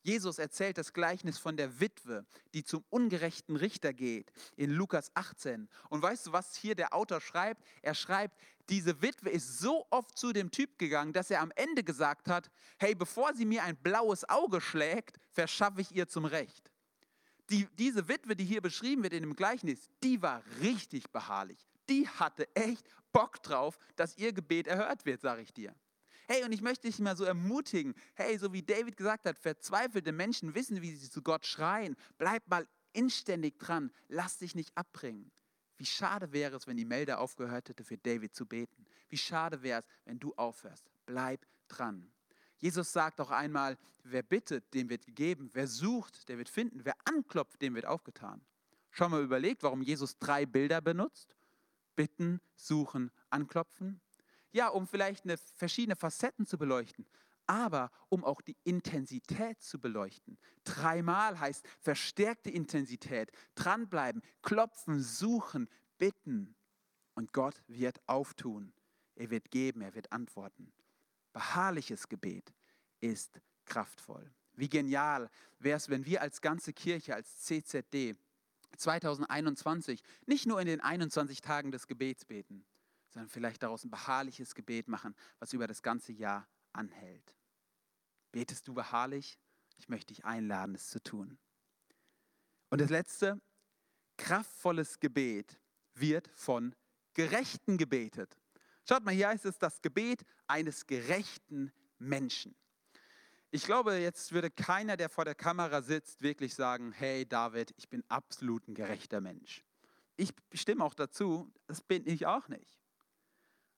Jesus 0.03 0.37
erzählt 0.39 0.77
das 0.77 0.93
Gleichnis 0.93 1.37
von 1.37 1.57
der 1.57 1.79
Witwe, 1.79 2.25
die 2.53 2.63
zum 2.63 2.83
ungerechten 2.89 3.55
Richter 3.55 3.93
geht, 3.93 4.31
in 4.55 4.71
Lukas 4.71 5.11
18. 5.15 5.67
Und 5.89 6.01
weißt 6.01 6.27
du, 6.27 6.31
was 6.31 6.55
hier 6.55 6.75
der 6.75 6.93
Autor 6.93 7.21
schreibt? 7.21 7.63
Er 7.81 7.93
schreibt, 7.93 8.39
diese 8.69 9.01
Witwe 9.01 9.29
ist 9.29 9.59
so 9.59 9.85
oft 9.89 10.17
zu 10.17 10.33
dem 10.33 10.51
Typ 10.51 10.77
gegangen, 10.77 11.13
dass 11.13 11.31
er 11.31 11.41
am 11.41 11.51
Ende 11.55 11.83
gesagt 11.83 12.27
hat, 12.27 12.49
hey, 12.77 12.95
bevor 12.95 13.33
sie 13.33 13.45
mir 13.45 13.63
ein 13.63 13.77
blaues 13.77 14.27
Auge 14.27 14.61
schlägt, 14.61 15.17
verschaffe 15.31 15.81
ich 15.81 15.93
ihr 15.93 16.07
zum 16.07 16.25
Recht. 16.25 16.71
Die, 17.49 17.67
diese 17.77 18.07
Witwe, 18.07 18.35
die 18.35 18.43
hier 18.43 18.61
beschrieben 18.61 19.03
wird 19.03 19.13
in 19.13 19.23
dem 19.23 19.35
Gleichnis, 19.35 19.89
die 20.03 20.21
war 20.21 20.43
richtig 20.61 21.09
beharrlich. 21.11 21.65
Die 21.89 22.07
hatte 22.07 22.53
echt 22.55 22.85
Bock 23.13 23.41
drauf, 23.41 23.79
dass 23.95 24.17
ihr 24.17 24.33
Gebet 24.33 24.67
erhört 24.67 25.05
wird, 25.05 25.21
sage 25.21 25.41
ich 25.41 25.53
dir. 25.53 25.73
Hey, 26.29 26.43
und 26.43 26.51
ich 26.51 26.61
möchte 26.61 26.87
dich 26.87 26.99
mal 26.99 27.15
so 27.15 27.23
ermutigen. 27.23 27.95
Hey, 28.13 28.37
so 28.37 28.51
wie 28.51 28.61
David 28.61 28.97
gesagt 28.97 29.25
hat, 29.25 29.39
verzweifelte 29.39 30.11
Menschen 30.11 30.53
wissen, 30.55 30.81
wie 30.81 30.93
sie 30.93 31.09
zu 31.09 31.21
Gott 31.21 31.45
schreien. 31.45 31.95
Bleib 32.17 32.45
mal 32.49 32.67
inständig 32.91 33.57
dran. 33.57 33.91
Lass 34.09 34.37
dich 34.37 34.53
nicht 34.53 34.75
abbringen. 34.75 35.31
Wie 35.77 35.85
schade 35.85 36.33
wäre 36.33 36.57
es, 36.57 36.67
wenn 36.67 36.75
die 36.75 36.85
Melder 36.85 37.19
aufgehört 37.19 37.69
hätte, 37.69 37.83
für 37.85 37.97
David 37.97 38.35
zu 38.35 38.45
beten. 38.45 38.85
Wie 39.07 39.17
schade 39.17 39.61
wäre 39.61 39.81
es, 39.81 39.85
wenn 40.03 40.19
du 40.19 40.33
aufhörst. 40.35 40.89
Bleib 41.05 41.45
dran. 41.69 42.11
Jesus 42.57 42.91
sagt 42.91 43.21
auch 43.21 43.31
einmal, 43.31 43.77
wer 44.03 44.23
bittet, 44.23 44.73
dem 44.73 44.89
wird 44.89 45.05
gegeben. 45.05 45.49
Wer 45.53 45.67
sucht, 45.67 46.27
der 46.27 46.37
wird 46.37 46.49
finden. 46.49 46.83
Wer 46.83 46.95
anklopft, 47.05 47.61
dem 47.61 47.75
wird 47.75 47.85
aufgetan. 47.85 48.43
Schon 48.89 49.11
mal 49.11 49.23
überlegt, 49.23 49.63
warum 49.63 49.81
Jesus 49.81 50.17
drei 50.17 50.45
Bilder 50.45 50.81
benutzt? 50.81 51.37
Bitten, 51.95 52.41
suchen, 52.55 53.11
anklopfen. 53.29 54.01
Ja, 54.51 54.69
um 54.69 54.87
vielleicht 54.87 55.25
eine, 55.25 55.37
verschiedene 55.37 55.95
Facetten 55.95 56.45
zu 56.45 56.57
beleuchten, 56.57 57.05
aber 57.45 57.91
um 58.09 58.23
auch 58.23 58.41
die 58.41 58.57
Intensität 58.63 59.61
zu 59.61 59.79
beleuchten. 59.79 60.37
Dreimal 60.63 61.39
heißt 61.39 61.65
verstärkte 61.79 62.49
Intensität, 62.49 63.31
dranbleiben, 63.55 64.21
klopfen, 64.41 65.01
suchen, 65.01 65.69
bitten. 65.97 66.55
Und 67.15 67.33
Gott 67.33 67.61
wird 67.67 67.99
auftun. 68.07 68.73
Er 69.15 69.29
wird 69.29 69.49
geben, 69.49 69.81
er 69.81 69.95
wird 69.95 70.11
antworten. 70.11 70.71
Beharrliches 71.33 72.07
Gebet 72.07 72.53
ist 72.99 73.41
kraftvoll. 73.65 74.31
Wie 74.53 74.69
genial 74.69 75.29
wäre 75.59 75.77
es, 75.77 75.89
wenn 75.89 76.05
wir 76.05 76.21
als 76.21 76.41
ganze 76.41 76.73
Kirche, 76.73 77.15
als 77.15 77.41
CZD 77.41 78.15
2021 78.75 80.03
nicht 80.25 80.45
nur 80.45 80.59
in 80.59 80.67
den 80.67 80.81
21 80.81 81.41
Tagen 81.41 81.71
des 81.71 81.87
Gebets 81.87 82.25
beten, 82.25 82.65
sondern 83.17 83.29
vielleicht 83.29 83.63
daraus 83.63 83.83
ein 83.83 83.89
beharrliches 83.89 84.53
Gebet 84.53 84.87
machen, 84.87 85.15
was 85.39 85.51
über 85.51 85.65
das 85.65 85.81
ganze 85.81 86.13
Jahr 86.13 86.47
anhält. 86.71 87.33
Betest 88.31 88.67
du 88.67 88.75
beharrlich? 88.75 89.39
Ich 89.77 89.89
möchte 89.89 90.13
dich 90.13 90.23
einladen, 90.23 90.75
es 90.75 90.89
zu 90.89 91.01
tun. 91.01 91.39
Und 92.69 92.79
das 92.79 92.91
letzte, 92.91 93.41
kraftvolles 94.17 94.99
Gebet 94.99 95.59
wird 95.95 96.29
von 96.35 96.75
Gerechten 97.15 97.79
gebetet. 97.79 98.37
Schaut 98.87 99.03
mal, 99.03 99.15
hier 99.15 99.29
heißt 99.29 99.45
es 99.45 99.57
das 99.57 99.81
Gebet 99.81 100.23
eines 100.45 100.85
gerechten 100.85 101.71
Menschen. 101.97 102.55
Ich 103.49 103.63
glaube, 103.63 103.95
jetzt 103.95 104.31
würde 104.31 104.51
keiner, 104.51 104.95
der 104.95 105.09
vor 105.09 105.25
der 105.25 105.33
Kamera 105.33 105.81
sitzt, 105.81 106.21
wirklich 106.21 106.53
sagen, 106.53 106.91
hey 106.91 107.27
David, 107.27 107.73
ich 107.77 107.89
bin 107.89 108.03
absolut 108.09 108.67
ein 108.67 108.75
gerechter 108.75 109.21
Mensch. 109.21 109.63
Ich 110.17 110.35
stimme 110.53 110.83
auch 110.83 110.93
dazu, 110.93 111.51
das 111.65 111.81
bin 111.81 112.05
ich 112.05 112.27
auch 112.27 112.47
nicht. 112.47 112.76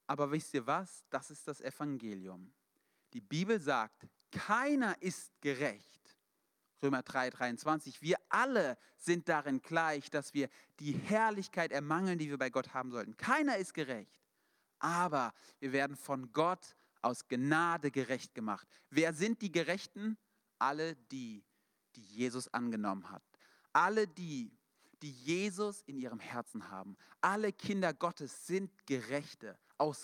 Aber 0.09 0.31
wisst 0.31 0.55
ihr 0.55 0.65
was? 0.65 1.05
Das 1.11 1.29
ist 1.29 1.47
das 1.47 1.61
Evangelium. 1.61 2.51
Die 3.13 3.21
Bibel 3.21 3.59
sagt, 3.59 4.07
keiner 4.31 4.99
ist 5.03 5.39
gerecht. 5.39 6.17
Römer 6.81 7.03
3, 7.03 7.29
23. 7.29 8.01
Wir 8.01 8.17
alle 8.27 8.75
sind 8.97 9.29
darin 9.29 9.61
gleich, 9.61 10.09
dass 10.09 10.33
wir 10.33 10.49
die 10.79 10.93
Herrlichkeit 10.93 11.71
ermangeln, 11.71 12.17
die 12.17 12.27
wir 12.27 12.39
bei 12.39 12.49
Gott 12.49 12.73
haben 12.73 12.89
sollten. 12.89 13.17
Keiner 13.17 13.57
ist 13.57 13.75
gerecht. 13.75 14.19
Aber 14.79 15.31
wir 15.59 15.73
werden 15.73 15.95
von 15.95 16.31
Gott 16.33 16.75
aus 17.03 17.27
Gnade 17.27 17.91
gerecht 17.91 18.33
gemacht. 18.33 18.67
Wer 18.89 19.13
sind 19.13 19.43
die 19.43 19.51
Gerechten? 19.51 20.17
Alle 20.57 20.95
die, 20.95 21.43
die 21.95 22.01
Jesus 22.01 22.51
angenommen 22.51 23.11
hat. 23.11 23.23
Alle 23.73 24.07
die, 24.07 24.57
die 25.03 25.11
Jesus 25.11 25.81
in 25.81 25.99
ihrem 25.99 26.19
Herzen 26.19 26.71
haben. 26.71 26.97
Alle 27.21 27.53
Kinder 27.53 27.93
Gottes 27.93 28.47
sind 28.47 28.87
Gerechte. 28.87 29.55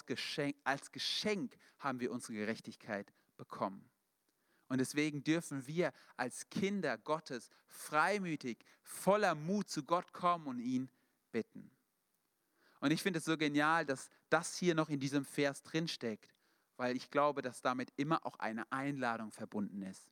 Geschenk, 0.05 0.55
als 0.63 0.91
Geschenk 0.91 1.55
haben 1.79 1.99
wir 1.99 2.11
unsere 2.11 2.33
Gerechtigkeit 2.33 3.13
bekommen. 3.37 3.87
Und 4.67 4.79
deswegen 4.79 5.23
dürfen 5.23 5.67
wir 5.67 5.93
als 6.17 6.49
Kinder 6.49 6.97
Gottes 6.97 7.49
freimütig, 7.67 8.57
voller 8.81 9.35
Mut 9.35 9.69
zu 9.69 9.83
Gott 9.83 10.11
kommen 10.11 10.47
und 10.47 10.59
ihn 10.59 10.89
bitten. 11.31 11.69
Und 12.79 12.91
ich 12.91 13.01
finde 13.01 13.19
es 13.19 13.25
so 13.25 13.37
genial, 13.37 13.85
dass 13.85 14.09
das 14.29 14.57
hier 14.57 14.75
noch 14.75 14.89
in 14.89 14.99
diesem 14.99 15.25
Vers 15.25 15.61
drinsteckt, 15.63 16.33
weil 16.77 16.95
ich 16.95 17.11
glaube, 17.11 17.41
dass 17.41 17.61
damit 17.61 17.91
immer 17.95 18.25
auch 18.25 18.39
eine 18.39 18.69
Einladung 18.71 19.31
verbunden 19.31 19.81
ist. 19.83 20.09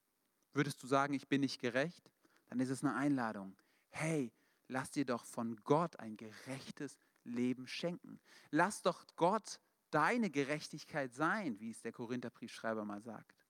Würdest 0.53 0.81
du 0.83 0.87
sagen, 0.87 1.13
ich 1.13 1.27
bin 1.27 1.41
nicht 1.41 1.59
gerecht? 1.59 2.11
Dann 2.47 2.59
ist 2.59 2.69
es 2.69 2.83
eine 2.83 2.95
Einladung. 2.95 3.55
Hey, 3.89 4.31
lass 4.67 4.91
dir 4.91 5.05
doch 5.05 5.25
von 5.25 5.55
Gott 5.63 5.99
ein 5.99 6.15
gerechtes 6.15 6.99
Leben 7.23 7.67
schenken. 7.67 8.19
Lass 8.51 8.81
doch 8.81 9.05
Gott 9.15 9.59
deine 9.91 10.29
Gerechtigkeit 10.29 11.13
sein, 11.13 11.59
wie 11.59 11.71
es 11.71 11.81
der 11.81 11.91
Korintherbriefschreiber 11.91 12.83
mal 12.85 13.01
sagt. 13.01 13.45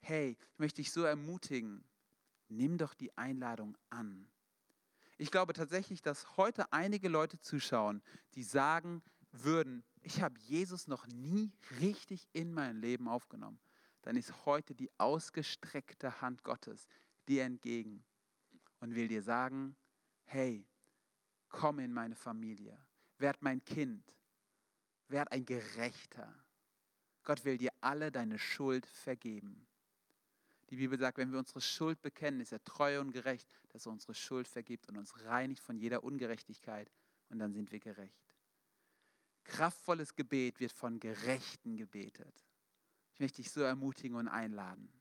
Hey, 0.00 0.36
ich 0.52 0.58
möchte 0.58 0.82
dich 0.82 0.92
so 0.92 1.02
ermutigen, 1.04 1.84
nimm 2.48 2.78
doch 2.78 2.94
die 2.94 3.16
Einladung 3.16 3.76
an. 3.88 4.30
Ich 5.18 5.30
glaube 5.30 5.52
tatsächlich, 5.52 6.02
dass 6.02 6.36
heute 6.36 6.72
einige 6.72 7.08
Leute 7.08 7.38
zuschauen, 7.40 8.02
die 8.34 8.42
sagen 8.42 9.02
würden, 9.32 9.84
ich 10.02 10.22
habe 10.22 10.38
Jesus 10.40 10.88
noch 10.88 11.06
nie 11.06 11.52
richtig 11.78 12.28
in 12.32 12.52
mein 12.52 12.80
Leben 12.80 13.08
aufgenommen. 13.08 13.60
Dann 14.02 14.16
ist 14.16 14.46
heute 14.46 14.74
die 14.74 14.90
ausgestreckte 14.98 16.20
Hand 16.20 16.42
Gottes 16.42 16.88
dir 17.28 17.44
entgegen 17.44 18.02
und 18.80 18.94
will 18.94 19.08
dir 19.08 19.22
sagen, 19.22 19.76
hey, 20.24 20.66
komm 21.48 21.80
in 21.80 21.92
meine 21.92 22.16
Familie, 22.16 22.78
werd 23.20 23.42
mein 23.42 23.64
Kind, 23.64 24.04
werd 25.08 25.30
ein 25.32 25.44
Gerechter. 25.44 26.34
Gott 27.22 27.44
will 27.44 27.58
dir 27.58 27.72
alle 27.80 28.10
deine 28.10 28.38
Schuld 28.38 28.86
vergeben. 28.86 29.66
Die 30.70 30.76
Bibel 30.76 30.98
sagt, 30.98 31.18
wenn 31.18 31.32
wir 31.32 31.38
unsere 31.38 31.60
Schuld 31.60 32.00
bekennen, 32.00 32.40
ist 32.40 32.52
er 32.52 32.62
treu 32.64 33.00
und 33.00 33.12
gerecht, 33.12 33.48
dass 33.70 33.86
er 33.86 33.92
unsere 33.92 34.14
Schuld 34.14 34.46
vergibt 34.46 34.88
und 34.88 34.96
uns 34.96 35.24
reinigt 35.24 35.62
von 35.62 35.76
jeder 35.76 36.04
Ungerechtigkeit 36.04 36.90
und 37.28 37.38
dann 37.38 37.52
sind 37.52 37.72
wir 37.72 37.80
gerecht. 37.80 38.34
Kraftvolles 39.44 40.14
Gebet 40.14 40.60
wird 40.60 40.72
von 40.72 41.00
Gerechten 41.00 41.76
gebetet. 41.76 42.46
Ich 43.14 43.20
möchte 43.20 43.42
dich 43.42 43.50
so 43.50 43.62
ermutigen 43.62 44.16
und 44.16 44.28
einladen. 44.28 44.92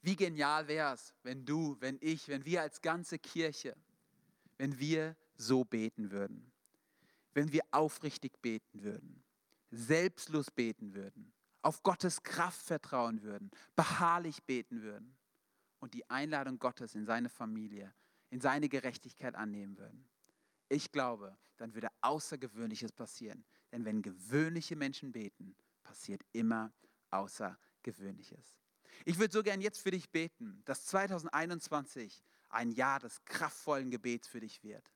Wie 0.00 0.14
genial 0.14 0.68
wäre 0.68 0.94
es, 0.94 1.12
wenn 1.24 1.44
du, 1.44 1.76
wenn 1.80 1.98
ich, 2.00 2.28
wenn 2.28 2.44
wir 2.44 2.62
als 2.62 2.80
ganze 2.80 3.18
Kirche 3.18 3.76
wenn 4.58 4.78
wir 4.78 5.16
so 5.36 5.64
beten 5.64 6.10
würden. 6.10 6.52
Wenn 7.38 7.52
wir 7.52 7.62
aufrichtig 7.70 8.32
beten 8.42 8.82
würden, 8.82 9.22
selbstlos 9.70 10.50
beten 10.50 10.92
würden, 10.92 11.32
auf 11.62 11.84
Gottes 11.84 12.24
Kraft 12.24 12.60
vertrauen 12.60 13.22
würden, 13.22 13.52
beharrlich 13.76 14.42
beten 14.42 14.82
würden 14.82 15.16
und 15.78 15.94
die 15.94 16.10
Einladung 16.10 16.58
Gottes 16.58 16.96
in 16.96 17.06
seine 17.06 17.28
Familie, 17.28 17.94
in 18.30 18.40
seine 18.40 18.68
Gerechtigkeit 18.68 19.36
annehmen 19.36 19.78
würden. 19.78 20.08
Ich 20.68 20.90
glaube, 20.90 21.38
dann 21.58 21.74
würde 21.74 21.86
Außergewöhnliches 22.00 22.90
passieren. 22.90 23.44
Denn 23.70 23.84
wenn 23.84 24.02
gewöhnliche 24.02 24.74
Menschen 24.74 25.12
beten, 25.12 25.54
passiert 25.84 26.22
immer 26.32 26.72
Außergewöhnliches. 27.10 28.58
Ich 29.04 29.16
würde 29.20 29.32
so 29.32 29.44
gern 29.44 29.60
jetzt 29.60 29.80
für 29.80 29.92
dich 29.92 30.10
beten, 30.10 30.60
dass 30.64 30.86
2021 30.86 32.20
ein 32.48 32.72
Jahr 32.72 32.98
des 32.98 33.24
kraftvollen 33.26 33.92
Gebets 33.92 34.26
für 34.26 34.40
dich 34.40 34.64
wird. 34.64 34.90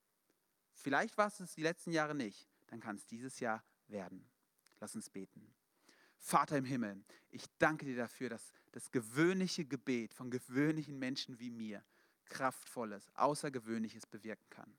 Vielleicht 0.74 1.16
war 1.18 1.28
es 1.28 1.54
die 1.54 1.62
letzten 1.62 1.92
Jahre 1.92 2.14
nicht, 2.14 2.48
dann 2.68 2.80
kann 2.80 2.96
es 2.96 3.06
dieses 3.06 3.40
Jahr 3.40 3.62
werden. 3.88 4.24
Lass 4.80 4.94
uns 4.94 5.10
beten. 5.10 5.52
Vater 6.18 6.56
im 6.56 6.64
Himmel, 6.64 7.02
ich 7.30 7.44
danke 7.58 7.84
dir 7.84 7.96
dafür, 7.96 8.28
dass 8.28 8.52
das 8.72 8.90
gewöhnliche 8.90 9.64
Gebet 9.64 10.14
von 10.14 10.30
gewöhnlichen 10.30 10.98
Menschen 10.98 11.38
wie 11.38 11.50
mir 11.50 11.82
kraftvolles, 12.26 13.10
außergewöhnliches 13.14 14.06
bewirken 14.06 14.48
kann. 14.48 14.72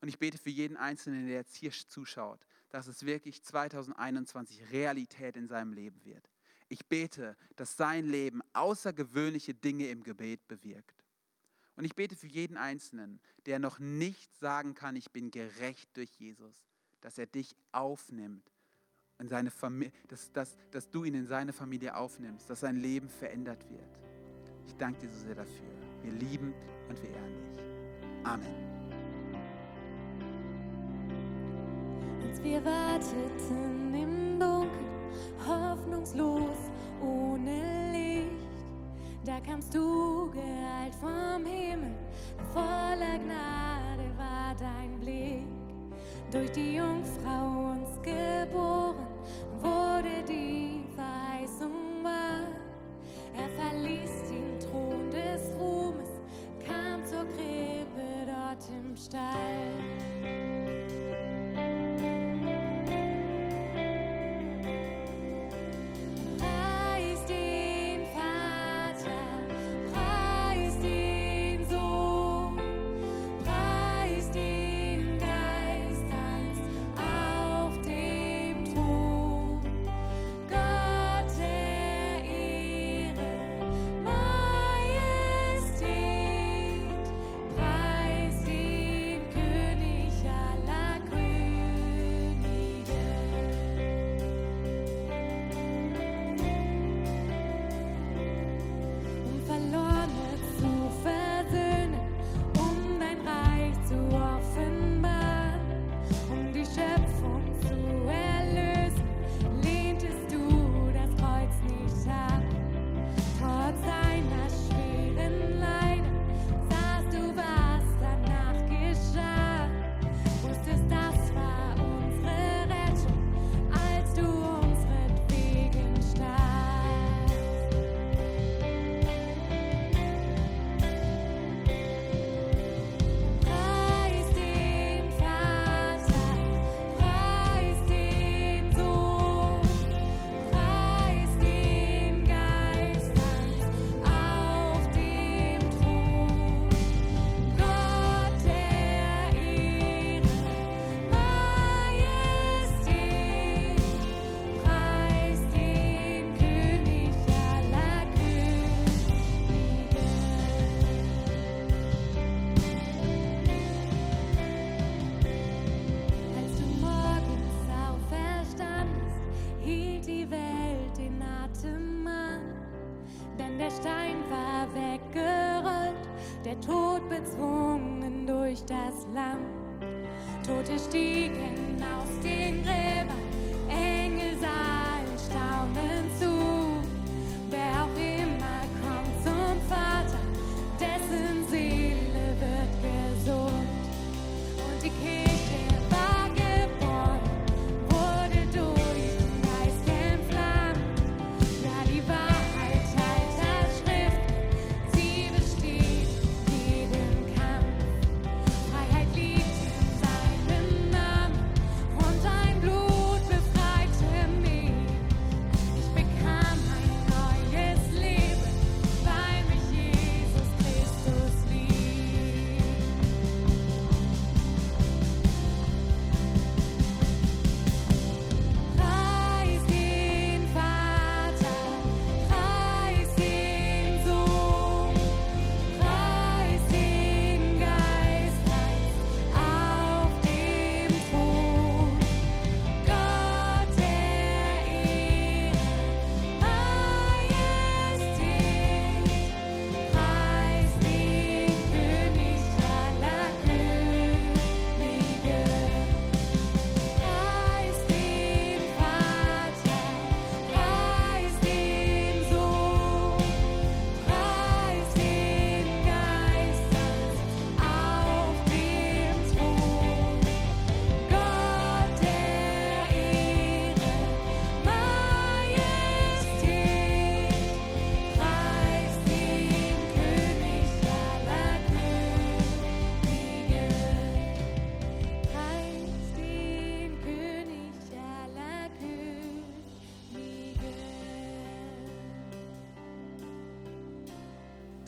Und 0.00 0.08
ich 0.08 0.18
bete 0.18 0.38
für 0.38 0.50
jeden 0.50 0.76
Einzelnen, 0.76 1.26
der 1.26 1.36
jetzt 1.36 1.54
hier 1.54 1.70
zuschaut, 1.70 2.40
dass 2.70 2.86
es 2.86 3.04
wirklich 3.04 3.42
2021 3.42 4.70
Realität 4.70 5.36
in 5.36 5.46
seinem 5.46 5.72
Leben 5.72 6.02
wird. 6.04 6.30
Ich 6.68 6.86
bete, 6.86 7.36
dass 7.56 7.76
sein 7.76 8.06
Leben 8.06 8.40
außergewöhnliche 8.52 9.54
Dinge 9.54 9.88
im 9.88 10.02
Gebet 10.02 10.46
bewirkt. 10.48 10.99
Und 11.76 11.84
ich 11.84 11.94
bete 11.94 12.16
für 12.16 12.26
jeden 12.26 12.56
Einzelnen, 12.56 13.20
der 13.46 13.58
noch 13.58 13.78
nicht 13.78 14.34
sagen 14.36 14.74
kann, 14.74 14.96
ich 14.96 15.10
bin 15.10 15.30
gerecht 15.30 15.88
durch 15.96 16.10
Jesus, 16.18 16.66
dass 17.00 17.18
er 17.18 17.26
dich 17.26 17.56
aufnimmt, 17.72 18.50
in 19.18 19.28
seine 19.28 19.50
dass, 20.08 20.32
dass, 20.32 20.56
dass 20.70 20.90
du 20.90 21.04
ihn 21.04 21.14
in 21.14 21.26
seine 21.26 21.52
Familie 21.52 21.96
aufnimmst, 21.96 22.48
dass 22.48 22.60
sein 22.60 22.76
Leben 22.76 23.08
verändert 23.08 23.68
wird. 23.70 23.98
Ich 24.66 24.74
danke 24.76 25.00
dir 25.00 25.10
so 25.10 25.18
sehr 25.20 25.34
dafür. 25.34 25.68
Wir 26.02 26.12
lieben 26.12 26.54
und 26.88 27.02
wir 27.02 27.10
ehren 27.10 27.34
dich. 27.34 27.60
Amen. 28.24 28.70
Als 32.26 32.42
wir 32.42 32.64
warteten 32.64 33.94
im 33.94 34.38
Dunkeln, 34.38 35.46
hoffnungslos, 35.46 36.56
ohne 37.02 37.92
Licht, 37.92 37.99
da 39.24 39.38
kamst 39.40 39.74
du 39.74 40.30
geeilt 40.30 40.94
vom 41.00 41.44
Himmel, 41.44 41.94
voller 42.52 43.18
Gnade 43.18 44.10
war 44.16 44.54
dein 44.58 44.98
Blick. 45.00 45.46
Durch 46.30 46.50
die 46.52 46.76
Jungfrau 46.76 47.72
uns 47.72 48.00
geboren, 48.02 49.09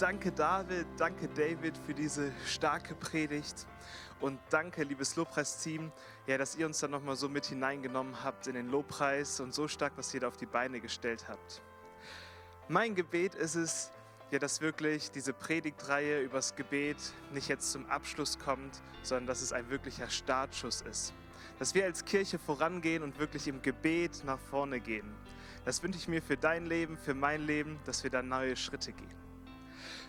Danke 0.02 0.32
David, 0.32 0.88
danke 0.96 1.28
David 1.28 1.78
für 1.86 1.94
diese 1.94 2.32
starke 2.44 2.92
Predigt 2.96 3.68
und 4.20 4.40
danke 4.50 4.82
liebes 4.82 5.14
Lobpreisteam, 5.14 5.92
ja, 6.26 6.36
dass 6.38 6.56
ihr 6.56 6.66
uns 6.66 6.80
dann 6.80 6.90
nochmal 6.90 7.14
so 7.14 7.28
mit 7.28 7.46
hineingenommen 7.46 8.24
habt 8.24 8.48
in 8.48 8.54
den 8.54 8.68
Lobpreis 8.68 9.38
und 9.38 9.54
so 9.54 9.68
stark, 9.68 9.92
was 9.94 10.12
ihr 10.12 10.18
da 10.18 10.26
auf 10.26 10.36
die 10.36 10.46
Beine 10.46 10.80
gestellt 10.80 11.26
habt. 11.28 11.62
Mein 12.66 12.96
Gebet 12.96 13.36
ist 13.36 13.54
es, 13.54 13.92
ja, 14.32 14.40
dass 14.40 14.60
wirklich 14.60 15.12
diese 15.12 15.32
Predigtreihe 15.32 16.20
übers 16.22 16.56
Gebet 16.56 16.96
nicht 17.32 17.46
jetzt 17.46 17.70
zum 17.70 17.88
Abschluss 17.88 18.40
kommt, 18.40 18.82
sondern 19.04 19.28
dass 19.28 19.40
es 19.40 19.52
ein 19.52 19.70
wirklicher 19.70 20.10
Startschuss 20.10 20.80
ist. 20.80 21.14
Dass 21.60 21.76
wir 21.76 21.84
als 21.84 22.04
Kirche 22.04 22.40
vorangehen 22.40 23.04
und 23.04 23.20
wirklich 23.20 23.46
im 23.46 23.62
Gebet 23.62 24.24
nach 24.24 24.40
vorne 24.40 24.80
gehen. 24.80 25.14
Das 25.64 25.80
wünsche 25.80 26.00
ich 26.00 26.08
mir 26.08 26.22
für 26.22 26.36
dein 26.36 26.66
Leben, 26.66 26.98
für 26.98 27.14
mein 27.14 27.46
Leben, 27.46 27.78
dass 27.84 28.02
wir 28.02 28.10
da 28.10 28.20
neue 28.20 28.56
Schritte 28.56 28.90
gehen. 28.90 29.21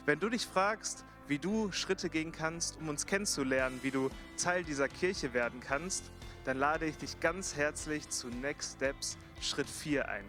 Wenn 0.06 0.20
du 0.20 0.28
dich 0.28 0.45
fragst, 0.45 1.06
wie 1.30 1.39
du 1.39 1.72
Schritte 1.72 2.10
gehen 2.10 2.34
kannst, 2.34 2.78
um 2.82 2.89
uns 2.89 3.06
kennenzulernen, 3.06 3.80
wie 3.84 3.91
du 3.91 4.10
Teil 4.38 4.66
dieser 4.66 4.89
Kirche 4.89 5.34
werden 5.34 5.62
kannst, 5.62 6.12
dann 6.43 6.58
lade 6.58 6.86
ich 6.86 6.97
dich 6.97 7.22
ganz 7.22 7.56
herzlich 7.56 8.10
zu 8.10 8.28
Next 8.28 8.76
Steps 8.76 9.18
Schritt 9.39 9.70
4 9.70 10.10
ein. 10.10 10.26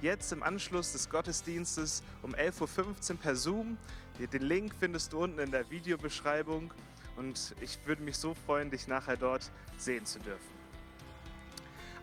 Jetzt 0.00 0.32
im 0.32 0.42
Anschluss 0.42 0.92
des 0.92 1.10
Gottesdienstes 1.10 2.02
um 2.22 2.34
11.15 2.34 3.10
Uhr 3.10 3.16
per 3.18 3.36
Zoom. 3.36 3.76
Den 4.18 4.42
Link 4.42 4.72
findest 4.80 5.12
du 5.12 5.18
unten 5.18 5.40
in 5.40 5.50
der 5.50 5.68
Videobeschreibung 5.70 6.72
und 7.16 7.54
ich 7.60 7.78
würde 7.84 8.02
mich 8.02 8.16
so 8.16 8.32
freuen, 8.32 8.70
dich 8.70 8.88
nachher 8.88 9.18
dort 9.18 9.50
sehen 9.76 10.06
zu 10.06 10.20
dürfen. 10.20 10.58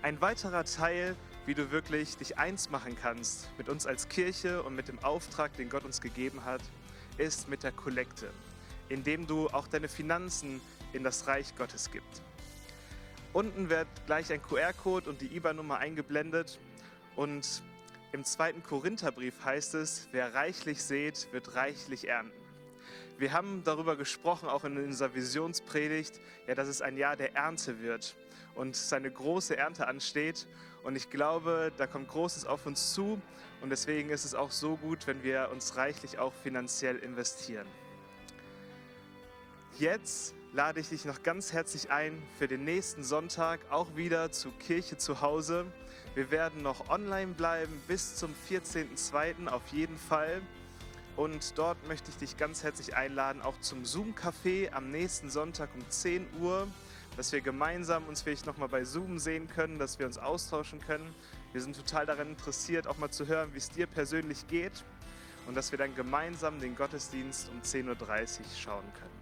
Ein 0.03 0.21
weiterer 0.21 0.63
Teil, 0.63 1.15
wie 1.47 1.55
du 1.55 1.71
wirklich 1.71 2.17
dich 2.17 2.37
eins 2.37 2.69
machen 2.69 2.95
kannst 3.01 3.49
mit 3.57 3.67
uns 3.67 3.87
als 3.87 4.09
Kirche 4.09 4.61
und 4.61 4.75
mit 4.75 4.89
dem 4.89 4.99
Auftrag, 5.03 5.55
den 5.57 5.69
Gott 5.69 5.85
uns 5.85 6.01
gegeben 6.01 6.45
hat, 6.45 6.61
ist 7.17 7.49
mit 7.49 7.63
der 7.63 7.71
Kollekte, 7.71 8.29
indem 8.89 9.27
du 9.27 9.47
auch 9.49 9.67
deine 9.67 9.87
Finanzen 9.87 10.61
in 10.93 11.03
das 11.03 11.27
Reich 11.27 11.55
Gottes 11.55 11.91
gibst. 11.91 12.23
Unten 13.33 13.69
wird 13.69 13.87
gleich 14.05 14.31
ein 14.31 14.41
QR-Code 14.41 15.09
und 15.09 15.21
die 15.21 15.35
IBAN-Nummer 15.35 15.77
eingeblendet 15.77 16.59
und 17.15 17.63
im 18.13 18.23
zweiten 18.23 18.63
Korintherbrief 18.63 19.43
heißt 19.43 19.73
es, 19.75 20.07
wer 20.13 20.33
reichlich 20.33 20.81
sät, 20.81 21.27
wird 21.33 21.55
reichlich 21.55 22.07
ernten. 22.07 22.31
Wir 23.17 23.33
haben 23.33 23.63
darüber 23.63 23.95
gesprochen, 23.95 24.47
auch 24.47 24.63
in 24.63 24.77
unserer 24.77 25.13
Visionspredigt, 25.13 26.19
ja, 26.47 26.55
dass 26.55 26.67
es 26.67 26.81
ein 26.81 26.97
Jahr 26.97 27.15
der 27.15 27.35
Ernte 27.35 27.81
wird 27.81 28.15
und 28.55 28.75
seine 28.75 29.11
große 29.11 29.57
Ernte 29.57 29.87
ansteht. 29.87 30.47
Und 30.83 30.95
ich 30.95 31.09
glaube, 31.09 31.71
da 31.77 31.87
kommt 31.87 32.07
Großes 32.07 32.45
auf 32.45 32.65
uns 32.65 32.93
zu. 32.93 33.21
Und 33.61 33.69
deswegen 33.69 34.09
ist 34.09 34.25
es 34.25 34.35
auch 34.35 34.51
so 34.51 34.77
gut, 34.77 35.07
wenn 35.07 35.23
wir 35.23 35.49
uns 35.51 35.75
reichlich 35.75 36.19
auch 36.19 36.33
finanziell 36.33 36.97
investieren. 36.97 37.67
Jetzt 39.79 40.33
lade 40.53 40.79
ich 40.79 40.89
dich 40.89 41.03
noch 41.03 41.21
ganz 41.21 41.51
herzlich 41.51 41.91
ein 41.91 42.21
für 42.37 42.47
den 42.47 42.63
nächsten 42.63 43.03
Sonntag 43.03 43.59
auch 43.69 43.97
wieder 43.97 44.31
zur 44.31 44.57
Kirche 44.59 44.97
zu 44.97 45.19
Hause. 45.21 45.65
Wir 46.13 46.31
werden 46.31 46.61
noch 46.63 46.89
online 46.89 47.33
bleiben 47.33 47.81
bis 47.87 48.15
zum 48.15 48.33
14.02. 48.49 49.47
auf 49.47 49.67
jeden 49.73 49.97
Fall. 49.97 50.41
Und 51.17 51.57
dort 51.57 51.85
möchte 51.87 52.09
ich 52.09 52.17
dich 52.17 52.37
ganz 52.37 52.63
herzlich 52.63 52.95
einladen, 52.95 53.41
auch 53.41 53.59
zum 53.59 53.83
Zoom-Café 53.83 54.71
am 54.71 54.91
nächsten 54.91 55.29
Sonntag 55.29 55.69
um 55.75 55.89
10 55.89 56.25
Uhr, 56.39 56.67
dass 57.17 57.31
wir 57.31 57.41
gemeinsam 57.41 58.07
uns 58.07 58.21
vielleicht 58.21 58.45
nochmal 58.45 58.69
bei 58.69 58.83
Zoom 58.83 59.19
sehen 59.19 59.47
können, 59.47 59.79
dass 59.79 59.99
wir 59.99 60.05
uns 60.05 60.17
austauschen 60.17 60.81
können. 60.81 61.13
Wir 61.53 61.61
sind 61.61 61.75
total 61.75 62.05
daran 62.05 62.29
interessiert, 62.29 62.87
auch 62.87 62.97
mal 62.97 63.09
zu 63.09 63.27
hören, 63.27 63.53
wie 63.53 63.57
es 63.57 63.69
dir 63.69 63.87
persönlich 63.87 64.47
geht 64.47 64.83
und 65.47 65.55
dass 65.55 65.71
wir 65.71 65.77
dann 65.77 65.95
gemeinsam 65.95 66.59
den 66.59 66.75
Gottesdienst 66.75 67.49
um 67.49 67.61
10.30 67.61 67.89
Uhr 67.89 68.45
schauen 68.57 68.85
können. 68.99 69.15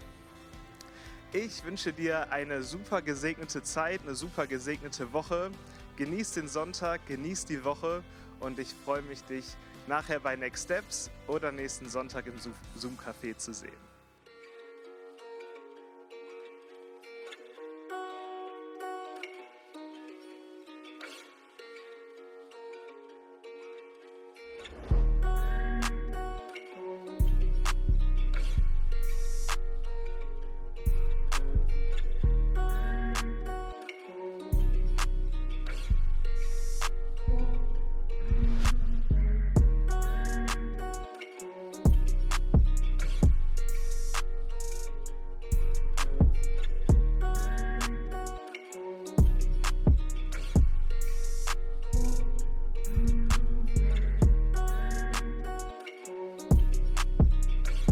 Ich 1.34 1.64
wünsche 1.64 1.94
dir 1.94 2.32
eine 2.32 2.62
super 2.62 3.02
gesegnete 3.02 3.64
Zeit, 3.64 4.02
eine 4.02 4.16
super 4.16 4.46
gesegnete 4.48 5.14
Woche. 5.14 5.52
Genieß 5.98 6.32
den 6.32 6.48
Sonntag, 6.48 7.06
genieß 7.08 7.46
die 7.46 7.64
Woche 7.64 8.04
und 8.40 8.60
ich 8.60 8.74
freue 8.86 9.02
mich, 9.04 9.24
dich 9.24 9.46
nachher 9.88 10.20
bei 10.20 10.36
Next 10.36 10.66
Steps 10.66 11.10
oder 11.28 11.52
nächsten 11.52 11.90
Sonntag 11.90 12.28
im 12.28 12.36
Zoom-Café 12.76 13.38
zu 13.38 13.54
sehen. 13.54 13.93